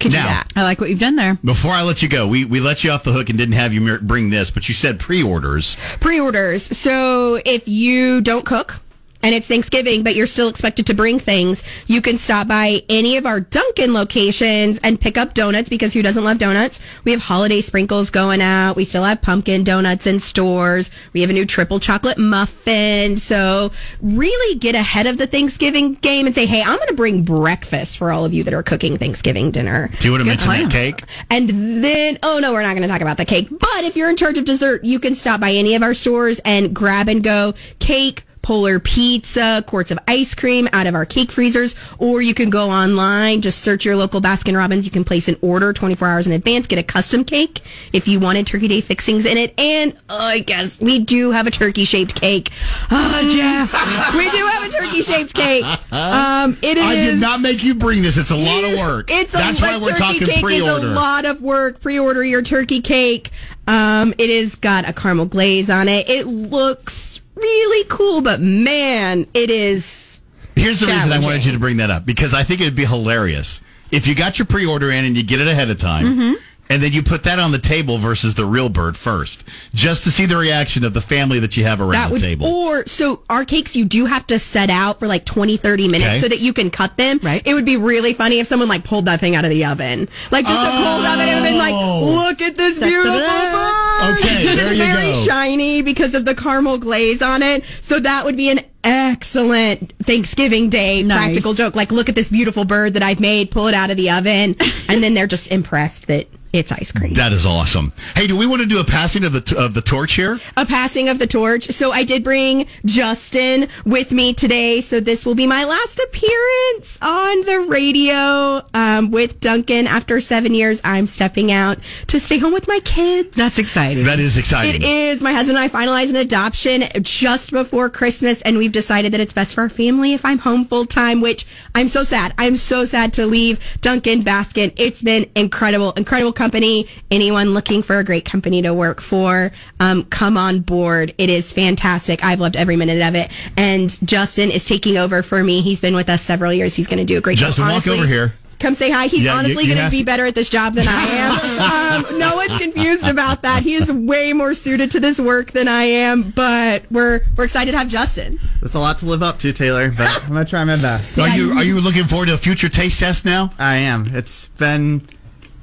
[0.01, 0.47] Could Now- do that.
[0.55, 1.37] I like what you've done there.
[1.43, 3.73] Before I let you go, we we let you off the hook and didn't have
[3.73, 5.77] you bring this, but you said pre-orders.
[5.99, 6.63] Pre-orders.
[6.77, 8.79] So if you don't cook
[9.23, 13.17] and it's Thanksgiving, but you're still expected to bring things, you can stop by any
[13.17, 16.79] of our Dunkin' locations and pick up donuts because who doesn't love donuts?
[17.03, 18.75] We have holiday sprinkles going out.
[18.75, 20.91] We still have pumpkin donuts in stores.
[21.13, 23.17] We have a new triple chocolate muffin.
[23.17, 27.23] So really get ahead of the Thanksgiving game and say, hey, I'm going to bring
[27.23, 29.89] breakfast for all of you that are cooking Thanksgiving dinner.
[29.99, 30.63] Do you want to mention plan.
[30.63, 31.03] that cake?
[31.29, 31.49] And
[31.83, 33.47] then, oh no, we're not going to talk about the cake.
[33.49, 36.39] But if you're in charge of dessert, you can stop by any of our stores
[36.45, 41.31] and grab and go cake, polar pizza, quarts of ice cream out of our cake
[41.31, 44.85] freezers, or you can go online, just search your local Baskin Robbins.
[44.85, 47.61] You can place an order 24 hours in advance, get a custom cake
[47.93, 49.59] if you wanted Turkey Day fixings in it.
[49.59, 52.51] And I guess we do have a turkey shaped cake.
[52.89, 53.71] Oh, Jeff,
[54.15, 55.65] we do have a turkey shaped cake.
[55.91, 56.83] Um, it is.
[56.83, 58.17] I did not make you bring this.
[58.17, 59.09] It's a lot of work.
[59.11, 60.87] It's That's a, why we're turkey talking cake pre-order.
[60.87, 61.81] is a lot of work.
[61.81, 63.29] Pre-order your turkey cake.
[63.67, 66.09] Um, it has got a caramel glaze on it.
[66.09, 67.10] It looks
[67.41, 70.21] really cool, but man, it is.
[70.55, 72.85] Here's the reason I wanted you to bring that up because I think it'd be
[72.85, 73.61] hilarious
[73.91, 76.17] if you got your pre-order in and you get it ahead of time.
[76.17, 76.35] Mhm.
[76.71, 79.43] And then you put that on the table versus the real bird first,
[79.73, 82.21] just to see the reaction of the family that you have around That the would,
[82.21, 82.47] table.
[82.47, 86.09] or so our cakes you do have to set out for like 20, 30 minutes
[86.09, 86.19] Okay.
[86.21, 87.19] so that you can cut them.
[87.21, 87.41] Right.
[87.45, 90.07] It would be really funny if someone like pulled that thing out of the oven.
[90.31, 92.05] Like just a cold oven and been like, oh.
[92.15, 94.17] look at this beautiful bird.
[94.19, 95.25] Okay, there it's you very go.
[95.25, 97.65] shiny because of the caramel glaze on it.
[97.81, 101.75] So that would be an excellent Thanksgiving Day practical joke.
[101.75, 104.55] Like, look at this beautiful bird that I've made, pull it out of the oven.
[104.87, 107.13] and then they're just impressed that it's ice cream.
[107.13, 107.93] That is awesome.
[108.15, 110.39] Hey, do we want to do a passing of the t- of the torch here?
[110.57, 111.65] a passing of the torch.
[111.65, 114.81] So I did bring Justin with me today.
[114.81, 119.87] So this will be my last appearance on the radio um, with Dunkin'.
[119.87, 123.35] After seven years, I'm stepping out to stay home with my kids.
[123.35, 124.03] That's exciting.
[124.03, 124.81] That is exciting.
[124.81, 125.21] It is.
[125.21, 129.33] My husband and I finalized an adoption just before Christmas, and we've decided that it's
[129.33, 131.45] best for our family if I'm home full time, which
[131.75, 132.33] I'm so sad.
[132.37, 134.73] I'm so sad to leave Dunkin' Baskin.
[134.75, 136.87] It's been incredible, incredible company.
[137.11, 141.13] Anyone looking for a great company to work for, um, come on board.
[141.19, 142.23] It is fantastic.
[142.23, 143.29] I've loved every minute of it.
[143.55, 145.61] And Justin is taking over for me.
[145.61, 146.75] He's been with us several years.
[146.75, 147.73] He's going to do a great Justin, job.
[147.73, 148.33] walk over here.
[148.57, 149.05] Come say hi.
[149.07, 152.05] He's Yeah, honestly going to be better at this job than I am.
[152.11, 153.61] um, no one's confused about that.
[153.61, 157.71] He is way more suited to this work than I am, but we're we're excited
[157.71, 158.39] to have Justin.
[158.61, 161.17] That's a lot to live up to, Taylor, but I'm gonna try my best.
[161.19, 163.51] Are you are you looking forward to a future taste test now?
[163.59, 164.07] I am.
[164.13, 165.07] It's been.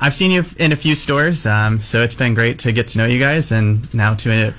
[0.00, 2.98] I've seen you in a few stores, um, so it's been great to get to
[2.98, 4.54] know you guys, and now to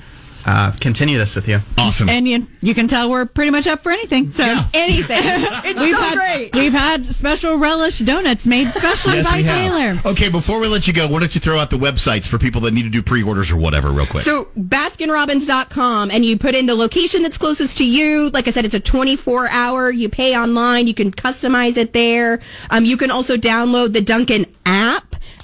[0.46, 1.60] uh, continue this with you.
[1.76, 2.08] Awesome.
[2.08, 4.32] And you, you can tell we're pretty much up for anything.
[4.32, 5.18] So anything.
[5.20, 6.56] It's we've so had, great.
[6.56, 9.72] We've had special relish donuts made specially Yes, by we have.
[9.72, 10.12] Taylor.
[10.12, 12.62] Okay, before we let you go, why don't you throw out the websites for people
[12.62, 14.24] that need to do pre-orders or whatever, real quick?
[14.24, 18.30] So baskinrobbins.com and you put in the location that's closest to you.
[18.30, 19.90] Like I said, it's a 24 hour.
[19.90, 20.86] You pay online.
[20.86, 22.40] You can customize it there.
[22.70, 24.79] Um, you can also download the Dunkin' app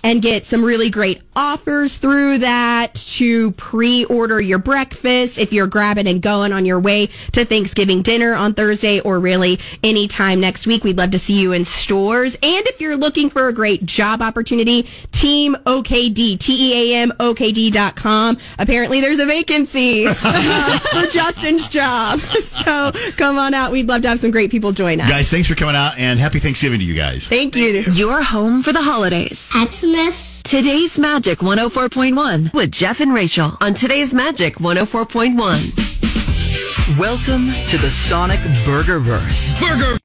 [0.07, 6.07] and get some really great offers through that to pre-order your breakfast if you're grabbing
[6.07, 10.85] and going on your way to Thanksgiving dinner on Thursday or really anytime next week.
[10.85, 12.35] We'd love to see you in stores.
[12.35, 18.39] And if you're looking for a great job opportunity, Team OKD, T-E-A-M OKD.com.
[18.61, 22.21] Apparently there's a vacancy uh, for Justin's job.
[22.47, 23.71] So come on out.
[23.71, 25.09] We'd love to have some great people join us.
[25.09, 27.29] Guys, thanks for coming out and happy Thanksgiving to you guys.
[27.29, 27.85] Thank you.
[27.93, 29.51] You're home for the holidays.
[29.97, 30.43] Xmas.
[30.43, 36.99] Today's Magic 104.1 with Jeff and Rachel on Today's Magic 104.1.
[36.99, 39.59] Welcome to the Sonic Burgerverse.
[39.59, 39.97] Burger.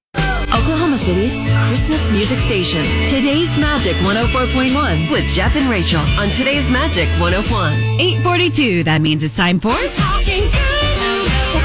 [0.48, 1.34] Oklahoma City's
[1.68, 2.86] Christmas music station.
[3.10, 7.74] Today's Magic 104.1 with Jeff and Rachel on Today's Magic 101.
[8.00, 8.86] 842.
[8.86, 9.76] That means it's time for.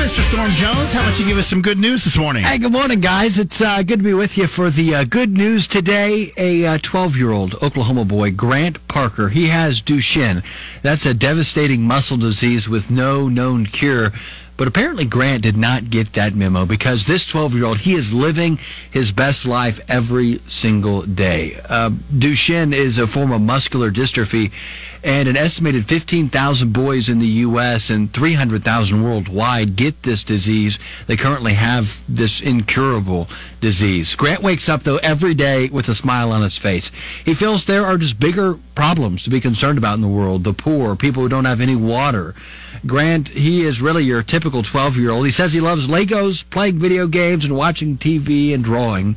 [0.06, 0.22] Mr.
[0.30, 2.44] Storm Jones, how about you give us some good news this morning?
[2.44, 3.40] Hey, good morning, guys.
[3.40, 6.32] It's uh, good to be with you for the uh, good news today.
[6.36, 10.44] A 12 year old Oklahoma boy, Grant Parker, he has Duchenne.
[10.80, 14.12] That's a devastating muscle disease with no known cure.
[14.56, 18.14] But apparently, Grant did not get that memo because this 12 year old, he is
[18.14, 18.58] living
[18.90, 21.60] his best life every single day.
[21.68, 24.52] Uh, Duchenne is a form of muscular dystrophy,
[25.04, 27.90] and an estimated 15,000 boys in the U.S.
[27.90, 30.78] and 300,000 worldwide get this disease.
[31.06, 33.28] They currently have this incurable
[33.60, 34.14] disease.
[34.14, 36.90] Grant wakes up, though, every day with a smile on his face.
[37.24, 40.52] He feels there are just bigger problems to be concerned about in the world the
[40.52, 42.34] poor, people who don't have any water.
[42.86, 45.26] Grant, he is really your typical typical 12 year old.
[45.26, 49.16] He says he loves Legos, playing video games, and watching TV and drawing.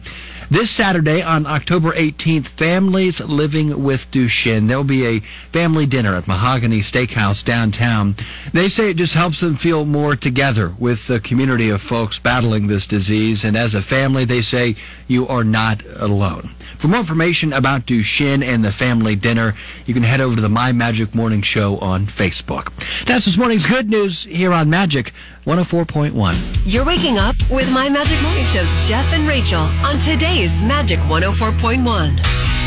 [0.50, 4.68] This Saturday on October 18th, Families Living with Duchenne.
[4.68, 8.16] There'll be a family dinner at Mahogany Steakhouse downtown.
[8.52, 12.68] They say it just helps them feel more together with the community of folks battling
[12.68, 13.44] this disease.
[13.44, 14.76] And as a family, they say
[15.08, 16.50] you are not alone.
[16.78, 19.54] For more information about Duchenne and the family dinner,
[19.86, 22.74] you can head over to the My Magic Morning Show on Facebook.
[23.06, 25.14] That's this morning's good news here on Magic
[25.46, 26.62] 104.1.
[26.66, 32.59] You're waking up with My Magic Morning Show's Jeff and Rachel on today's Magic 104.1.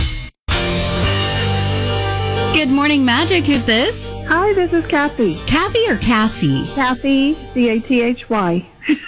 [2.53, 3.45] Good morning, Magic.
[3.45, 4.13] Who's this?
[4.27, 5.37] Hi, this is Kathy.
[5.47, 6.67] Kathy or Cassie?
[6.75, 8.67] Kathy, C A T H Y.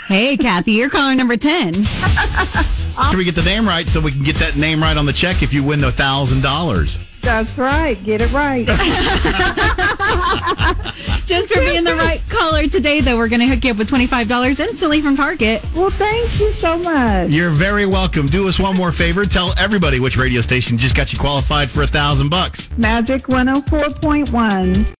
[0.09, 1.75] Hey, Kathy, you're caller number 10.
[1.75, 5.13] Can we get the name right so we can get that name right on the
[5.13, 6.97] check if you win the thousand dollars?
[7.25, 7.97] That's right.
[8.05, 8.67] Get it right.
[11.27, 13.89] Just for being the right caller today, though, we're going to hook you up with
[13.91, 15.65] $25 instantly from Target.
[15.75, 17.31] Well, thank you so much.
[17.31, 18.27] You're very welcome.
[18.27, 19.25] Do us one more favor.
[19.25, 22.69] Tell everybody which radio station just got you qualified for a thousand bucks.
[22.77, 24.87] Magic 104.1.